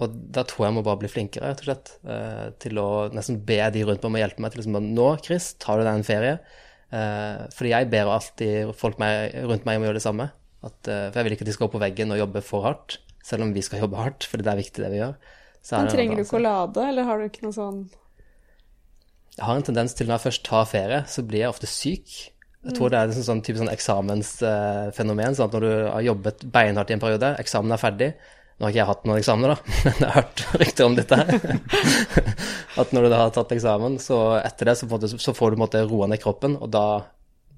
og 0.02 0.14
da 0.34 0.44
tror 0.48 0.68
jeg 0.68 0.76
må 0.78 0.84
bare 0.86 1.00
bli 1.02 1.10
flinkere, 1.10 1.50
rett 1.50 1.62
og 1.64 1.68
slett. 1.68 1.92
eh, 2.06 2.46
til 2.62 2.78
å 2.80 2.88
nesten 3.12 3.42
be 3.46 3.58
de 3.74 3.82
rundt 3.84 4.02
meg 4.02 4.08
om 4.08 4.18
å 4.18 4.22
hjelpe 4.22 4.44
meg 4.44 4.54
til 4.54 4.62
liksom 4.62 4.78
Nå, 4.94 5.08
Chris, 5.26 5.52
tar 5.62 5.78
du 5.78 5.86
deg 5.86 5.98
en 5.98 6.06
ferie? 6.06 6.36
Fordi 6.92 7.70
jeg 7.70 7.88
ber 7.88 8.10
alltid 8.12 8.74
folk 8.76 8.98
rundt 9.00 9.62
meg 9.64 9.78
om 9.78 9.84
å 9.84 9.86
gjøre 9.86 9.96
det 9.96 10.04
samme. 10.04 10.26
At, 10.60 10.76
for 10.84 11.16
jeg 11.16 11.24
vil 11.24 11.34
ikke 11.38 11.46
at 11.46 11.48
de 11.48 11.54
skal 11.56 11.64
opp 11.64 11.72
på 11.72 11.80
veggen 11.80 12.12
og 12.12 12.20
jobbe 12.20 12.42
for 12.44 12.66
hardt, 12.66 12.98
selv 13.24 13.46
om 13.46 13.54
vi 13.56 13.62
skal 13.64 13.80
jobbe 13.80 13.96
hardt, 13.96 14.26
fordi 14.28 14.44
det 14.44 14.52
er 14.52 14.60
viktig 14.60 14.84
det 14.84 14.90
vi 14.92 14.98
gjør. 15.00 15.14
Men 15.70 15.90
trenger 15.92 16.18
du 16.18 16.24
ikke 16.24 16.40
å 16.40 16.42
lade, 16.42 16.84
eller 16.90 17.06
har 17.06 17.20
du 17.20 17.28
ikke 17.28 17.44
noe 17.46 17.54
sånn 17.54 17.80
Jeg 19.36 19.46
har 19.46 19.56
en 19.56 19.66
tendens 19.66 19.94
til 19.94 20.08
når 20.08 20.18
jeg 20.18 20.26
først 20.26 20.44
tar 20.48 20.68
ferie, 20.68 21.02
så 21.08 21.22
blir 21.26 21.44
jeg 21.44 21.54
ofte 21.54 21.70
syk. 21.70 22.16
Jeg 22.62 22.76
tror 22.76 22.92
det 22.92 22.98
er 22.98 23.10
en 23.10 23.26
sånn 23.26 23.40
type 23.42 23.58
sånn 23.58 23.72
eksamensfenomen. 23.72 25.34
sånn 25.34 25.48
at 25.48 25.56
når 25.56 25.64
du 25.64 25.72
har 25.88 26.04
jobbet 26.12 26.44
beinhardt 26.54 26.92
i 26.92 26.96
en 26.96 27.02
periode, 27.02 27.34
eksamen 27.42 27.74
er 27.74 27.82
ferdig 27.82 28.12
Nå 28.62 28.68
har 28.68 28.72
ikke 28.72 28.78
jeg 28.78 28.86
hatt 28.92 29.06
noen 29.08 29.18
eksamener, 29.18 29.56
da, 29.56 29.72
men 29.88 29.96
jeg 29.96 30.06
har 30.06 30.18
hørt 30.20 30.42
rykter 30.60 30.86
om 30.86 30.94
dette 30.94 31.16
her. 31.18 31.30
At 32.82 32.92
når 32.94 33.02
du 33.02 33.08
da 33.10 33.18
har 33.24 33.32
tatt 33.34 33.54
eksamen, 33.56 33.96
så 33.98 34.18
etter 34.38 34.68
det 34.68 34.76
så, 34.78 34.86
en 34.86 34.92
måte, 34.92 35.10
så 35.24 35.34
får 35.34 35.50
du 35.50 35.62
måte 35.64 35.82
roa 35.88 36.06
ned 36.06 36.20
kroppen, 36.22 36.54
og 36.62 36.70
da, 36.70 36.84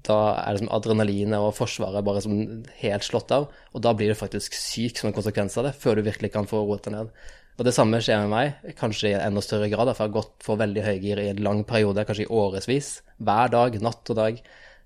da 0.07 0.17
er 0.41 0.55
det 0.55 0.63
som 0.63 0.71
adrenalinet 0.73 1.37
og 1.37 1.53
forsvaret 1.59 2.07
bare 2.07 2.23
som 2.25 2.39
helt 2.79 3.05
slått 3.05 3.35
av. 3.35 3.45
Og 3.75 3.85
da 3.85 3.93
blir 3.93 4.15
du 4.15 4.17
faktisk 4.17 4.57
syk 4.57 4.97
som 4.97 5.11
en 5.11 5.17
konsekvens 5.19 5.59
av 5.61 5.69
det, 5.69 5.75
før 5.77 5.99
du 5.99 6.07
virkelig 6.07 6.31
kan 6.33 6.49
få 6.49 6.63
roet 6.63 6.87
deg 6.87 6.95
ned. 6.95 7.13
Og 7.55 7.63
det 7.63 7.71
samme 7.75 8.01
skjer 8.03 8.25
med 8.25 8.33
meg, 8.33 8.73
kanskje 8.75 9.13
i 9.13 9.15
enda 9.15 9.39
større 9.43 9.69
grad, 9.71 9.87
for 9.93 10.03
jeg 10.03 10.11
har 10.11 10.15
gått 10.17 10.43
for 10.43 10.59
veldig 10.59 10.83
høygir 10.83 11.21
i 11.23 11.29
en 11.31 11.43
lang 11.45 11.61
periode, 11.67 12.03
kanskje 12.07 12.25
i 12.25 12.33
årevis. 12.35 12.89
Hver 13.23 13.53
dag, 13.53 13.77
natt 13.83 14.11
og 14.11 14.17
dag. 14.19 14.41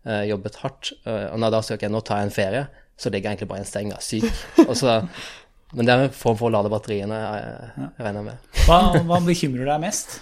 Uh, 0.06 0.22
jobbet 0.30 0.60
hardt. 0.62 0.92
Uh, 1.02 1.32
og 1.32 1.40
når 1.42 1.48
jeg 1.48 1.56
da 1.56 1.62
søker 1.66 1.88
jeg 1.88 1.96
nå 1.96 2.02
tar 2.06 2.22
jeg 2.22 2.30
en 2.30 2.36
ferie, 2.36 2.62
så 3.00 3.10
ligger 3.10 3.30
jeg 3.32 3.40
egentlig 3.40 3.50
bare 3.50 3.64
i 3.64 3.66
en 3.66 3.72
seng, 3.72 3.90
og 3.90 3.98
er 3.98 4.06
syk. 4.06 4.76
Så, 4.78 4.96
men 5.76 5.90
det 5.90 5.96
er 5.96 6.04
en 6.06 6.14
form 6.20 6.38
for 6.40 6.52
å 6.52 6.54
lade 6.60 6.72
batteriene, 6.72 7.18
jeg, 7.26 7.72
jeg 7.82 8.06
regner 8.06 8.28
med. 8.28 8.50
Hva, 8.68 8.80
hva 9.10 9.20
bekymrer 9.26 9.72
deg 9.72 9.82
mest? 9.88 10.20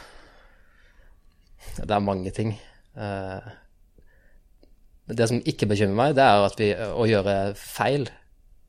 Det 1.82 1.92
er 1.92 2.06
mange 2.06 2.32
ting. 2.34 2.56
Uh, 2.98 3.44
Det 5.08 5.28
som 5.30 5.44
ikke 5.44 5.68
bekymrer 5.70 6.00
meg, 6.00 6.16
det 6.16 6.24
er 6.24 6.48
at 6.48 6.58
vi, 6.64 6.72
å 6.74 7.06
gjøre 7.08 7.36
feil. 7.60 8.08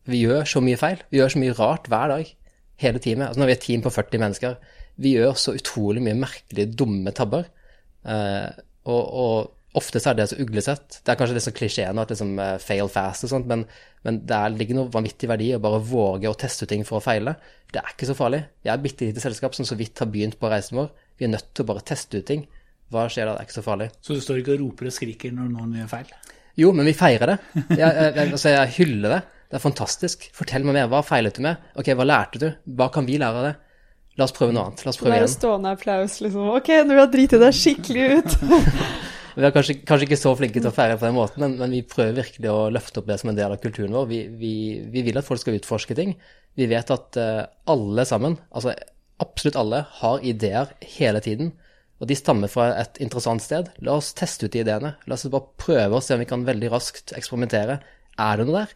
Vi 0.08 0.24
gjør 0.24 0.50
så 0.50 0.62
mye 0.64 0.78
feil. 0.80 1.00
Vi 1.14 1.22
gjør 1.22 1.32
så 1.34 1.40
mye 1.42 1.56
rart 1.58 1.88
hver 1.90 2.10
dag. 2.16 2.34
Hele 2.78 3.02
teamet. 3.02 3.28
Altså 3.28 3.42
når 3.42 3.50
vi 3.50 3.54
er 3.54 3.60
et 3.60 3.66
team 3.66 3.84
på 3.84 3.92
40 3.94 4.22
mennesker, 4.22 4.56
vi 5.02 5.14
gjør 5.16 5.38
så 5.38 5.54
utrolig 5.58 6.02
mye 6.04 6.18
merkelige, 6.18 6.72
dumme 6.78 7.14
tabber. 7.14 7.46
Eh, 8.08 8.48
og, 8.88 9.02
og 9.22 9.78
ofte 9.78 10.00
så 10.02 10.12
er 10.12 10.18
det 10.18 10.28
så 10.30 10.38
uglesett. 10.42 11.00
Det 11.04 11.12
er 11.12 11.18
kanskje 11.20 11.36
litt 11.36 11.46
som 11.46 11.56
klisjé 11.56 11.86
nå 11.92 12.04
at 12.04 12.12
liksom 12.14 12.38
fail 12.62 12.90
fast 12.92 13.26
og 13.26 13.32
sånt, 13.32 13.48
men, 13.50 13.64
men 14.06 14.22
det 14.26 14.36
er, 14.36 14.54
ligger 14.54 14.78
noe 14.78 14.92
vanvittig 14.94 15.30
verdi 15.30 15.50
i 15.52 15.56
å 15.58 15.62
bare 15.62 15.82
våge 15.84 16.30
å 16.30 16.38
teste 16.38 16.66
ut 16.66 16.72
ting 16.72 16.86
for 16.88 17.00
å 17.00 17.04
feile. 17.04 17.36
Det 17.68 17.82
er 17.82 17.92
ikke 17.92 18.08
så 18.08 18.16
farlig. 18.18 18.42
Jeg 18.64 18.72
er 18.72 18.78
et 18.78 18.86
bitte 18.86 19.10
lite 19.10 19.22
selskap 19.22 19.58
som 19.58 19.68
så 19.68 19.76
vidt 19.78 20.00
har 20.02 20.10
begynt 20.10 20.38
på 20.40 20.50
reisen 20.50 20.80
vår. 20.80 20.90
Vi 21.18 21.28
er 21.28 21.34
nødt 21.34 21.52
til 21.52 21.66
å 21.66 21.70
bare 21.72 21.84
teste 21.86 22.22
ut 22.22 22.28
ting. 22.30 22.46
Hva 22.88 23.04
skjer 23.12 23.28
da? 23.28 23.36
Det 23.36 23.42
er 23.42 23.48
ikke 23.50 23.58
så 23.58 23.66
farlig. 23.66 23.90
Så 24.00 24.16
du 24.16 24.22
står 24.24 24.40
ikke 24.40 24.54
og 24.56 24.62
roper 24.62 24.88
og 24.88 24.94
skriker 24.96 25.34
når 25.36 25.50
noen 25.52 25.74
gjør 25.82 25.90
feil? 25.90 26.14
Jo, 26.58 26.70
men 26.74 26.88
vi 26.88 26.94
feirer 26.96 27.34
det. 27.34 27.36
Jeg, 27.76 27.82
jeg, 27.84 28.30
altså 28.32 28.54
jeg 28.54 28.74
hyller 28.80 29.18
det. 29.18 29.20
Det 29.48 29.56
er 29.56 29.64
fantastisk. 29.64 30.28
Fortell 30.36 30.66
meg 30.66 30.76
mer. 30.76 30.90
Hva 30.92 31.00
feilet 31.06 31.38
du 31.38 31.44
med? 31.44 31.60
Ok, 31.80 31.88
hva 31.96 32.04
lærte 32.04 32.40
du? 32.42 32.48
Hva 32.76 32.90
kan 32.92 33.08
vi 33.08 33.16
lære 33.20 33.40
av 33.40 33.48
det? 33.48 33.54
La 34.18 34.26
oss 34.26 34.34
prøve 34.34 34.52
noe 34.52 34.66
annet. 34.68 34.82
La 34.84 34.92
oss 34.92 34.98
prøve 35.00 35.14
igjen. 35.14 35.30
stående 35.30 35.72
applaus, 35.76 36.18
liksom. 36.24 36.50
Ok, 36.58 36.72
nå 36.84 36.98
har 36.98 37.08
driti 37.12 37.38
deg 37.40 37.54
skikkelig 37.56 38.08
ut. 38.18 38.36
Vi 39.38 39.46
er 39.46 39.52
kanskje, 39.54 39.76
kanskje 39.86 40.08
ikke 40.08 40.18
så 40.18 40.32
flinke 40.34 40.58
til 40.58 40.66
å 40.66 40.74
feire 40.74 40.96
på 40.98 41.06
den 41.06 41.14
måten, 41.14 41.38
men, 41.44 41.52
men 41.60 41.70
vi 41.70 41.84
prøver 41.86 42.16
virkelig 42.24 42.48
å 42.50 42.64
løfte 42.74 42.98
opp 42.98 43.06
det 43.06 43.20
som 43.20 43.28
en 43.30 43.36
del 43.38 43.52
av 43.54 43.60
kulturen 43.62 43.94
vår. 43.94 44.08
Vi, 44.10 44.18
vi, 44.34 44.54
vi 44.90 45.04
vil 45.06 45.20
at 45.20 45.28
folk 45.28 45.38
skal 45.38 45.54
utforske 45.60 45.94
ting. 45.94 46.16
Vi 46.58 46.66
vet 46.66 46.90
at 46.90 47.18
uh, 47.22 47.44
alle 47.70 48.02
sammen, 48.08 48.34
altså 48.50 48.74
absolutt 49.22 49.60
alle, 49.60 49.84
har 50.00 50.26
ideer 50.26 50.72
hele 50.96 51.22
tiden. 51.22 51.52
Og 52.02 52.10
de 52.10 52.16
stammer 52.18 52.50
fra 52.50 52.72
et 52.80 52.98
interessant 53.04 53.42
sted. 53.44 53.70
La 53.86 53.94
oss 54.00 54.10
teste 54.18 54.48
ut 54.48 54.56
de 54.56 54.64
ideene. 54.64 54.96
La 55.06 55.14
oss 55.14 55.28
bare 55.30 55.54
prøve 55.62 56.00
å 56.00 56.02
se 56.02 56.18
om 56.18 56.24
vi 56.24 56.26
kan 56.30 56.42
veldig 56.48 56.74
raskt 56.74 57.14
eksperimentere. 57.14 57.78
Er 58.18 58.42
det 58.42 58.48
noe 58.48 58.64
der? 58.64 58.74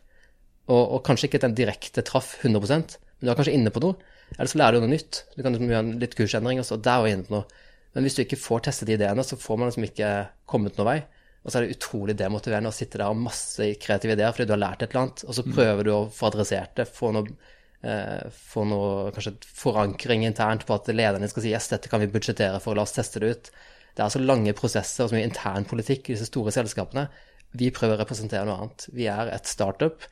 Og, 0.72 0.82
og 0.96 1.00
kanskje 1.06 1.28
ikke 1.28 1.42
den 1.42 1.56
direkte 1.58 2.04
traff 2.06 2.38
100% 2.40 2.96
men 3.22 3.28
du 3.28 3.30
er 3.30 3.38
kanskje 3.38 3.54
inne 3.54 3.70
på 3.70 3.80
noe. 3.84 3.94
Eller 4.34 4.50
så 4.50 4.58
lærer 4.58 4.74
du 4.74 4.82
noe 4.82 4.90
nytt. 4.90 5.20
Du 5.36 5.44
kan 5.44 5.54
liksom 5.54 5.68
gjøre 5.70 5.84
en 5.84 5.98
litt 6.02 6.14
kursendring, 6.18 6.58
og 6.58 6.66
så 6.66 6.78
der 6.82 6.98
var 6.98 7.06
jeg 7.06 7.20
inne 7.20 7.26
på 7.28 7.36
noe. 7.36 7.60
Men 7.94 8.06
hvis 8.06 8.16
du 8.16 8.22
ikke 8.24 8.38
får 8.40 8.64
testet 8.66 8.88
de 8.88 8.96
ideene, 8.96 9.22
så 9.22 9.36
får 9.38 9.60
man 9.60 9.68
liksom 9.70 9.84
ikke 9.86 10.08
kommet 10.50 10.78
noen 10.80 10.88
vei. 10.88 10.96
Og 11.42 11.52
så 11.52 11.58
er 11.58 11.66
det 11.66 11.76
utrolig 11.76 12.16
demotiverende 12.18 12.72
å 12.72 12.74
sitte 12.74 12.98
der 12.98 13.12
og 13.12 13.20
masse 13.22 13.68
kreative 13.82 14.16
ideer 14.16 14.34
fordi 14.34 14.48
du 14.48 14.54
har 14.56 14.62
lært 14.62 14.82
et 14.82 14.90
eller 14.90 15.04
annet, 15.04 15.22
og 15.26 15.36
så 15.36 15.44
prøver 15.46 15.86
du 15.86 15.90
å 15.94 16.00
få 16.14 16.28
adressert 16.30 16.74
det, 16.78 16.86
få 16.90 17.10
noe, 17.14 17.34
eh, 17.82 18.22
få 18.54 18.64
noe 18.70 19.10
kanskje 19.14 19.34
forankring 19.58 20.24
internt 20.26 20.66
på 20.66 20.76
at 20.78 20.90
lederne 20.94 21.28
skal 21.30 21.44
si 21.44 21.52
yes, 21.52 21.68
dette 21.70 21.90
kan 21.90 22.02
vi 22.02 22.10
budsjettere 22.14 22.62
for, 22.62 22.78
la 22.78 22.86
oss 22.86 22.94
teste 22.96 23.22
det 23.22 23.30
ut. 23.34 23.52
Det 23.92 24.06
er 24.06 24.14
så 24.14 24.22
lange 24.22 24.54
prosesser 24.56 25.04
og 25.04 25.12
så 25.12 25.18
mye 25.18 25.28
internpolitikk 25.28 26.08
i 26.08 26.16
disse 26.16 26.30
store 26.30 26.54
selskapene. 26.54 27.06
Vi 27.58 27.70
prøver 27.74 27.98
å 27.98 28.02
representere 28.02 28.46
noe 28.48 28.62
annet. 28.62 28.86
Vi 28.94 29.10
er 29.10 29.34
et 29.34 29.50
startup. 29.50 30.06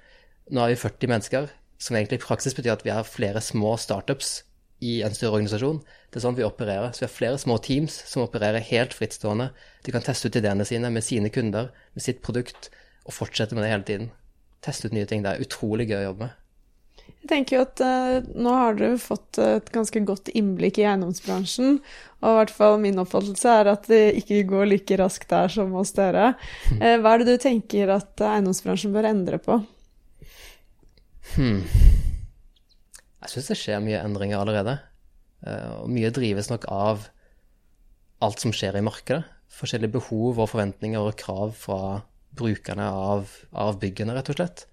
Nå 0.51 0.63
er 0.65 0.73
vi 0.73 0.81
40 0.83 1.11
mennesker, 1.13 1.51
som 1.79 1.97
egentlig 1.97 2.19
i 2.19 2.25
praksis 2.25 2.57
betyr 2.59 2.75
at 2.75 2.83
vi 2.87 2.91
har 2.91 3.07
flere 3.07 3.43
små 3.45 3.77
startups 3.79 4.41
i 4.83 5.01
en 5.05 5.15
større 5.15 5.37
organisasjon. 5.39 5.79
Det 6.11 6.19
er 6.19 6.25
sånn 6.25 6.39
vi 6.39 6.47
opererer. 6.47 6.91
Så 6.91 7.05
vi 7.05 7.07
har 7.07 7.15
flere 7.15 7.39
små 7.39 7.61
teams 7.63 8.01
som 8.11 8.25
opererer 8.25 8.65
helt 8.71 8.97
frittstående. 8.97 9.51
De 9.87 9.95
kan 9.95 10.05
teste 10.05 10.29
ut 10.29 10.41
ideene 10.41 10.67
sine 10.67 10.91
med 10.91 11.07
sine 11.07 11.31
kunder, 11.33 11.71
med 11.95 12.05
sitt 12.05 12.23
produkt, 12.25 12.73
og 13.07 13.15
fortsette 13.15 13.55
med 13.55 13.67
det 13.67 13.73
hele 13.73 13.87
tiden. 13.87 14.13
Teste 14.65 14.91
ut 14.91 14.97
nye 14.97 15.09
ting. 15.09 15.23
Det 15.23 15.37
er 15.37 15.47
utrolig 15.47 15.87
gøy 15.91 16.01
å 16.01 16.07
jobbe 16.11 16.27
med. 16.27 16.37
Jeg 17.21 17.29
tenker 17.29 17.57
jo 17.57 17.63
at 17.67 17.81
eh, 17.85 18.29
nå 18.41 18.53
har 18.57 18.79
dere 18.79 18.97
fått 19.01 19.39
et 19.43 19.67
ganske 19.75 20.01
godt 20.09 20.31
innblikk 20.37 20.79
i 20.81 20.87
eiendomsbransjen, 20.89 21.81
og 22.23 22.31
i 22.31 22.37
hvert 22.39 22.53
fall 22.55 22.79
min 22.81 23.01
oppfattelse 23.03 23.57
er 23.61 23.69
at 23.75 23.89
det 23.91 24.05
ikke 24.23 24.47
går 24.49 24.71
like 24.71 24.99
raskt 25.01 25.29
der 25.33 25.53
som 25.53 25.75
hos 25.77 25.93
dere. 25.97 26.33
Eh, 26.81 26.97
hva 27.03 27.13
er 27.13 27.23
det 27.23 27.35
du 27.35 27.43
tenker 27.43 27.93
at 27.93 28.23
eiendomsbransjen 28.25 28.95
bør 28.95 29.11
endre 29.11 29.41
på? 29.43 29.59
Jeg 33.21 33.29
syns 33.35 33.51
det 33.53 33.59
skjer 33.61 33.83
mye 33.85 34.01
endringer 34.03 34.41
allerede. 34.41 34.79
Eh, 35.47 35.83
Og 35.83 35.91
mye 35.93 36.11
drives 36.15 36.51
nok 36.51 36.67
av 36.73 37.09
alt 38.25 38.43
som 38.43 38.53
skjer 38.53 38.79
i 38.79 38.85
markedet. 38.85 39.25
Forskjellige 39.51 39.97
behov 39.99 40.39
og 40.39 40.51
forventninger 40.53 41.01
og 41.03 41.17
krav 41.19 41.55
fra 41.59 42.01
brukerne 42.39 42.87
av, 42.87 43.31
av 43.53 43.79
byggene, 43.83 44.15
rett 44.15 44.31
og 44.31 44.39
slett. 44.39 44.67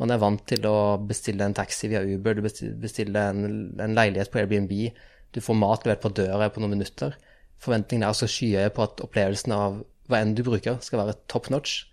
Man 0.00 0.10
er 0.12 0.20
vant 0.20 0.42
til 0.48 0.66
å 0.68 0.98
bestille 1.00 1.46
en 1.46 1.54
taxi 1.56 1.88
via 1.88 2.02
Uber, 2.04 2.34
du 2.36 2.42
bestiller 2.44 3.30
en, 3.30 3.70
en 3.80 3.94
leilighet 3.96 4.32
på 4.32 4.42
Airbnb, 4.42 4.72
du 5.32 5.38
får 5.40 5.56
mat 5.56 5.86
levert 5.86 6.02
på 6.02 6.10
døra 6.18 6.50
på 6.52 6.60
noen 6.60 6.74
minutter. 6.74 7.14
Forventningene 7.62 8.10
er 8.10 8.18
så 8.18 8.28
skyhøye 8.28 8.72
på 8.76 8.84
at 8.84 9.00
opplevelsen 9.04 9.54
av 9.56 9.78
hva 10.10 10.20
enn 10.20 10.34
du 10.36 10.42
bruker, 10.46 10.76
skal 10.84 11.00
være 11.00 11.16
top 11.32 11.48
notch. 11.54 11.86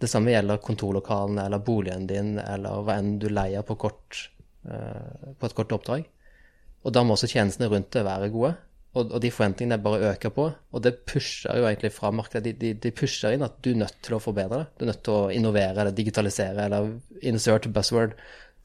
Det 0.00 0.10
samme 0.10 0.34
gjelder 0.34 0.60
kontorlokalene 0.64 1.46
eller 1.48 1.62
boligen 1.64 2.06
din 2.10 2.36
eller 2.42 2.84
hva 2.84 2.98
enn 3.00 3.16
du 3.22 3.30
leier 3.32 3.64
på, 3.64 3.78
kort, 3.80 4.28
eh, 4.68 5.32
på 5.38 5.48
et 5.48 5.56
kort 5.56 5.72
oppdrag. 5.72 6.06
Og 6.86 6.94
da 6.94 7.02
må 7.02 7.16
også 7.16 7.30
tjenestene 7.30 7.70
rundt 7.72 7.94
det 7.96 8.04
være 8.06 8.30
gode. 8.34 8.54
Og, 8.96 9.12
de 9.20 9.28
forventningene 9.32 9.76
bare 9.82 10.12
øker 10.12 10.32
på. 10.32 10.46
Og 10.72 10.82
det 10.84 10.94
pusher 11.08 11.58
jo 11.58 11.66
egentlig 11.68 11.92
fra 11.92 12.12
markedet. 12.14 12.44
De, 12.46 12.52
de, 12.60 12.72
de 12.80 12.92
pusher 12.96 13.34
inn 13.34 13.44
at 13.44 13.58
du 13.64 13.72
er 13.74 13.82
nødt 13.82 13.98
til 14.04 14.16
å 14.16 14.22
forbedre 14.22 14.62
det. 14.62 14.68
Du 14.76 14.84
er 14.86 14.92
nødt 14.92 15.02
til 15.04 15.16
å 15.16 15.30
innovere 15.34 15.82
eller 15.82 15.96
digitalisere 15.96 16.68
eller 16.68 16.94
insert 17.28 17.68
buzzword. 17.74 18.16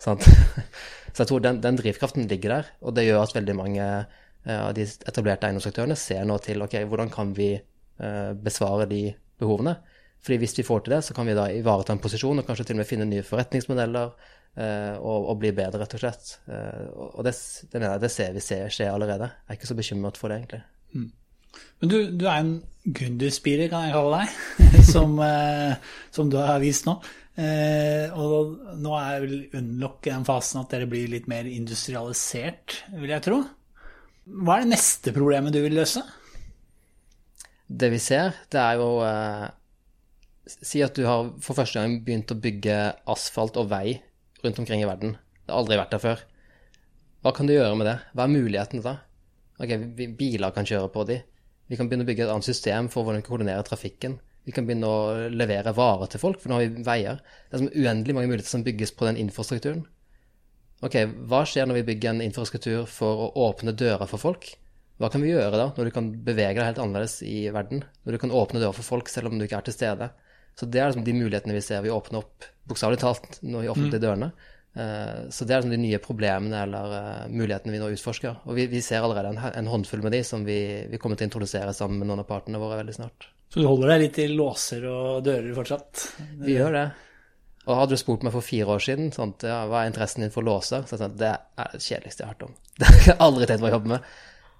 Sant? 0.02 0.28
Så 1.14 1.24
jeg 1.24 1.32
tror 1.32 1.44
den, 1.44 1.60
den 1.64 1.80
drivkraften 1.80 2.30
ligger 2.32 2.56
der, 2.56 2.70
og 2.80 2.96
det 2.96 3.04
gjør 3.04 3.26
at 3.26 3.34
veldig 3.36 3.56
mange 3.58 3.84
eh, 3.84 4.60
av 4.62 4.72
de 4.78 4.86
etablerte 4.88 5.50
eiendomsaktørene 5.50 5.98
ser 6.00 6.24
nå 6.28 6.38
til 6.44 6.64
ok, 6.64 6.78
hvordan 6.88 7.12
kan 7.12 7.34
vi 7.36 7.50
eh, 7.58 8.32
besvare 8.40 8.88
de 8.88 9.02
behovene. 9.42 9.76
Fordi 10.22 10.38
hvis 10.44 10.54
vi 10.60 10.66
får 10.66 10.84
til 10.86 10.96
det, 10.96 11.02
så 11.06 11.16
kan 11.18 11.26
vi 11.30 11.38
da 11.38 11.48
ivareta 11.50 11.96
en 11.96 12.02
posisjon 12.02 12.42
og 12.42 12.46
kanskje 12.48 12.68
til 12.70 12.78
og 12.78 12.84
med 12.84 12.90
finne 12.90 13.08
nye 13.10 13.26
forretningsmodeller 13.26 14.12
eh, 14.12 14.98
og, 15.00 15.32
og, 15.32 15.34
bli 15.42 15.54
bedre, 15.58 15.82
rett 15.82 15.96
og 15.98 16.04
slett. 16.04 16.36
Eh, 16.46 16.84
og 16.92 17.24
det, 17.26 17.34
det, 17.72 17.80
mener 17.80 17.96
jeg 17.96 18.04
det 18.04 18.12
ser 18.14 18.36
vi 18.36 18.44
ser 18.46 18.76
skje 18.76 18.92
allerede. 18.92 19.32
Jeg 19.32 19.56
er 19.56 19.60
ikke 19.60 19.72
så 19.72 19.80
bekymret 19.80 20.22
for 20.22 20.30
det, 20.30 20.44
egentlig. 20.44 20.62
Mm. 20.94 21.10
Men 21.82 21.92
du, 21.92 21.98
du, 22.14 22.28
er 22.28 22.44
en 22.44 22.54
gründerspirer, 22.86 23.70
kan 23.72 23.88
jeg 23.88 23.96
kalle 23.96 24.22
deg, 24.22 24.86
som, 24.94 25.18
eh, 25.26 25.90
som, 26.14 26.30
du 26.30 26.38
har 26.42 26.62
vist 26.62 26.86
nå. 26.90 27.00
Eh, 27.42 28.14
og 28.14 28.78
nå 28.84 28.94
er 29.00 29.24
vel 29.24 29.36
Unlock 29.58 30.06
i 30.06 30.14
den 30.14 30.28
fasen 30.28 30.62
at 30.62 30.74
dere 30.74 30.90
blir 30.92 31.10
litt 31.10 31.30
mer 31.32 31.50
industrialisert, 31.50 32.84
vil 32.94 33.16
jeg 33.16 33.26
tro. 33.26 33.42
Hva 34.32 34.60
er 34.60 34.68
det 34.68 34.76
neste 34.76 35.14
problemet 35.16 35.56
du 35.56 35.64
vil 35.64 35.80
løse? 35.80 36.04
Det 37.72 37.90
vi 37.90 38.02
ser, 38.04 38.36
det 38.52 38.60
er 38.62 38.78
jo 38.78 38.90
eh, 39.08 39.48
Si 40.50 40.82
at 40.82 40.98
du 40.98 41.06
har 41.06 41.30
for 41.44 41.58
første 41.58 41.78
gang 41.80 42.00
begynt 42.06 42.32
å 42.34 42.40
bygge 42.42 42.78
asfalt 43.14 43.60
og 43.62 43.70
vei 43.72 44.02
rundt 44.42 44.60
omkring 44.62 44.82
i 44.82 44.90
verden. 44.90 45.16
Det 45.46 45.54
har 45.54 45.62
aldri 45.62 45.78
vært 45.78 45.94
der 45.94 46.02
før. 46.02 46.24
Hva 47.22 47.34
kan 47.38 47.46
du 47.46 47.54
gjøre 47.54 47.78
med 47.78 47.86
det? 47.86 47.98
Hva 48.18 48.26
er 48.26 48.34
mulighetene 48.34 48.86
da? 48.86 48.96
Ok, 49.62 49.76
Biler 50.18 50.54
kan 50.56 50.66
kjøre 50.66 50.90
på 50.94 51.06
de. 51.06 51.20
Vi 51.70 51.78
kan 51.78 51.88
begynne 51.88 52.08
å 52.08 52.10
bygge 52.10 52.26
et 52.26 52.34
annet 52.34 52.48
system 52.48 52.90
for 52.90 53.06
hvordan 53.06 53.22
vi 53.22 53.26
kan 53.26 53.30
koordinere 53.30 53.66
trafikken. 53.68 54.18
Vi 54.48 54.54
kan 54.56 54.66
begynne 54.66 54.90
å 54.90 55.28
levere 55.30 55.74
varer 55.78 56.10
til 56.10 56.22
folk, 56.24 56.42
for 56.42 56.50
nå 56.50 56.58
har 56.58 56.66
vi 56.66 56.86
veier. 56.88 57.22
Det 57.22 57.58
er 57.58 57.62
som 57.62 57.70
uendelig 57.70 58.16
mange 58.18 58.32
muligheter 58.32 58.50
som 58.50 58.66
bygges 58.66 58.96
på 58.98 59.06
den 59.06 59.20
infrastrukturen. 59.22 59.86
Ok, 60.82 60.98
Hva 61.30 61.44
skjer 61.46 61.70
når 61.70 61.78
vi 61.82 61.88
bygger 61.92 62.16
en 62.16 62.26
infrastruktur 62.26 62.90
for 62.90 63.28
å 63.28 63.32
åpne 63.46 63.76
dører 63.78 64.10
for 64.10 64.22
folk? 64.22 64.50
Hva 64.98 65.12
kan 65.14 65.22
vi 65.22 65.30
gjøre 65.30 65.54
da, 65.54 65.70
når 65.78 65.88
du 65.88 65.94
kan 65.94 66.10
bevege 66.26 66.58
deg 66.58 66.72
helt 66.72 66.82
annerledes 66.82 67.22
i 67.26 67.46
verden? 67.54 67.86
Når 68.02 68.18
du 68.18 68.22
kan 68.22 68.34
åpne 68.42 68.62
dører 68.62 68.78
for 68.78 68.86
folk 68.86 69.10
selv 69.14 69.30
om 69.30 69.38
du 69.38 69.46
ikke 69.46 69.62
er 69.62 69.70
til 69.70 69.78
stede? 69.78 70.10
Så 70.60 70.68
det 70.70 70.82
er 70.82 70.92
liksom 70.92 71.06
de 71.08 71.18
mulighetene 71.18 71.56
vi 71.56 71.64
ser. 71.66 71.84
Vi 71.86 71.94
åpner 71.94 72.22
opp 72.22 72.48
bokstavelig 72.70 73.02
talt 73.02 73.40
når 73.42 73.66
vi 73.66 73.72
åpner 73.74 73.94
de 73.94 74.02
dørene. 74.02 74.32
Eh, 74.74 75.30
så 75.30 75.46
det 75.46 75.56
er 75.56 75.62
liksom 75.62 75.74
de 75.74 75.82
nye 75.82 76.00
problemene 76.00 76.62
eller 76.64 76.94
uh, 76.96 77.28
mulighetene 77.32 77.74
vi 77.76 77.82
nå 77.82 77.92
utforsker. 77.96 78.42
Og 78.48 78.58
vi, 78.58 78.68
vi 78.72 78.82
ser 78.86 79.04
allerede 79.04 79.34
en, 79.34 79.42
en, 79.52 79.70
håndfull 79.74 80.04
med 80.06 80.16
de 80.16 80.24
som 80.28 80.46
vi, 80.48 80.62
vi, 80.92 81.00
kommer 81.02 81.20
til 81.20 81.28
å 81.28 81.32
introdusere 81.32 81.76
sammen 81.76 82.00
med 82.00 82.12
noen 82.12 82.24
av 82.24 82.30
partene 82.30 82.62
våre 82.62 82.80
veldig 82.80 82.98
snart. 83.02 83.30
Så 83.52 83.60
du 83.60 83.68
holder 83.68 83.94
deg 83.94 84.06
litt 84.06 84.20
i 84.24 84.30
låser 84.32 84.86
og 84.88 85.24
dører 85.28 85.52
fortsatt? 85.58 86.06
Vi 86.40 86.56
gjør 86.56 86.78
det. 86.78 86.90
Og 87.68 87.78
hadde 87.78 87.98
du 87.98 88.00
spurt 88.02 88.24
meg 88.26 88.34
for 88.34 88.46
fire 88.46 88.74
år 88.74 88.82
siden 88.82 89.12
sånn, 89.14 89.36
ja, 89.46 89.60
hva 89.70 89.84
er 89.84 89.92
interessen 89.92 90.24
din 90.24 90.34
for 90.34 90.46
låser, 90.46 90.86
så 90.88 90.96
jeg 90.96 91.04
sånn, 91.04 91.18
det 91.20 91.30
er 91.36 91.76
det 91.76 91.84
kjedeligste 91.84 92.24
jeg 92.24 92.30
har 92.30 92.38
hørt 92.38 92.48
om. 92.48 92.56
Det 92.82 92.88
har 92.88 93.04
jeg 93.12 93.18
aldri 93.28 93.48
tenkt 93.50 93.62
meg 93.62 93.74
å 93.74 93.76
jobbe 93.76 93.92
med. 93.92 94.14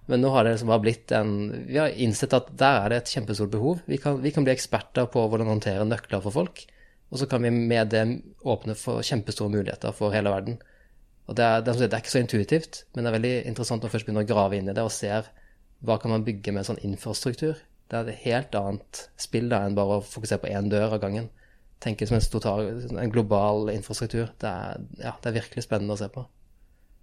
Men 0.10 0.24
nå 0.24 0.32
har 0.34 0.44
det 0.44 0.56
liksom 0.56 0.72
bare 0.72 0.84
blitt 0.84 1.12
en 1.14 1.34
Vi 1.68 1.78
har 1.78 1.94
innsett 1.94 2.34
at 2.34 2.50
der 2.58 2.80
er 2.80 2.90
det 2.92 3.02
et 3.02 3.14
kjempestort 3.14 3.52
behov. 3.54 3.82
Vi 3.86 4.00
kan, 4.02 4.18
vi 4.24 4.32
kan 4.34 4.48
bli 4.48 4.54
eksperter 4.56 5.08
på 5.12 5.24
hvordan 5.30 5.52
håndtere 5.52 5.86
nøkler 5.88 6.24
for 6.24 6.34
folk. 6.36 6.64
Og 7.12 7.20
så 7.20 7.28
kan 7.28 7.44
vi 7.44 7.52
med 7.52 7.92
det 7.92 8.04
åpne 8.48 8.76
for 8.80 9.04
kjempestore 9.06 9.52
muligheter 9.52 9.94
for 9.96 10.16
hele 10.16 10.32
verden. 10.32 10.58
Og 11.30 11.38
det 11.38 11.46
er, 11.46 11.62
det 11.64 11.86
er, 11.86 12.00
ikke 12.00 12.12
så 12.12 12.24
intuitivt, 12.24 12.82
men 12.92 13.04
det 13.04 13.12
er 13.12 13.16
veldig 13.16 13.36
interessant 13.52 13.86
å 13.86 13.92
først 13.92 14.08
begynne 14.08 14.24
å 14.26 14.28
grave 14.28 14.58
inn 14.58 14.72
i 14.72 14.76
det 14.76 14.84
og 14.84 14.92
ser 14.92 15.30
hva 15.86 15.98
kan 16.02 16.12
man 16.14 16.26
bygge 16.26 16.54
med 16.56 16.68
sånn 16.68 16.82
infrastruktur. 16.86 17.60
Det 17.92 18.00
er 18.00 18.10
et 18.10 18.26
helt 18.26 18.56
annet 18.56 19.06
spill 19.20 19.50
da 19.52 19.62
enn 19.66 19.78
bare 19.78 20.00
å 20.00 20.06
fokusere 20.06 20.44
på 20.44 20.52
én 20.52 20.70
dør 20.72 20.98
av 20.98 21.02
gangen. 21.04 21.30
Tenke 21.84 22.08
som 22.08 22.18
en, 22.18 22.28
total, 22.34 22.68
en 22.92 23.14
global 23.14 23.72
infrastruktur. 23.74 24.30
Det 24.40 24.50
er, 24.50 24.84
ja, 25.02 25.16
det 25.18 25.32
er, 25.32 25.38
virkelig 25.40 25.66
spennende 25.66 25.98
å 25.98 26.00
se 26.00 26.08
på. 26.14 26.24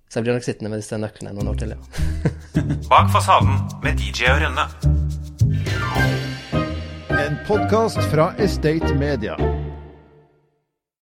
Så 0.08 0.18
jeg 0.18 0.24
blir 0.24 0.38
nok 0.38 0.44
sittende 0.46 0.70
med 0.72 0.80
disse 0.80 0.96
nøklene 0.96 1.34
noen 1.36 1.50
år 1.52 1.58
til, 1.60 1.74
ja. 1.74 1.80
Bak 2.90 3.10
fasaden 3.12 3.58
med 3.84 4.00
DJ 4.00 4.30
og 4.32 4.40
Rønne. 4.40 4.64
En 7.12 7.36
podkast 7.44 8.00
fra 8.08 8.30
Estate 8.40 8.94
Media. 8.96 9.36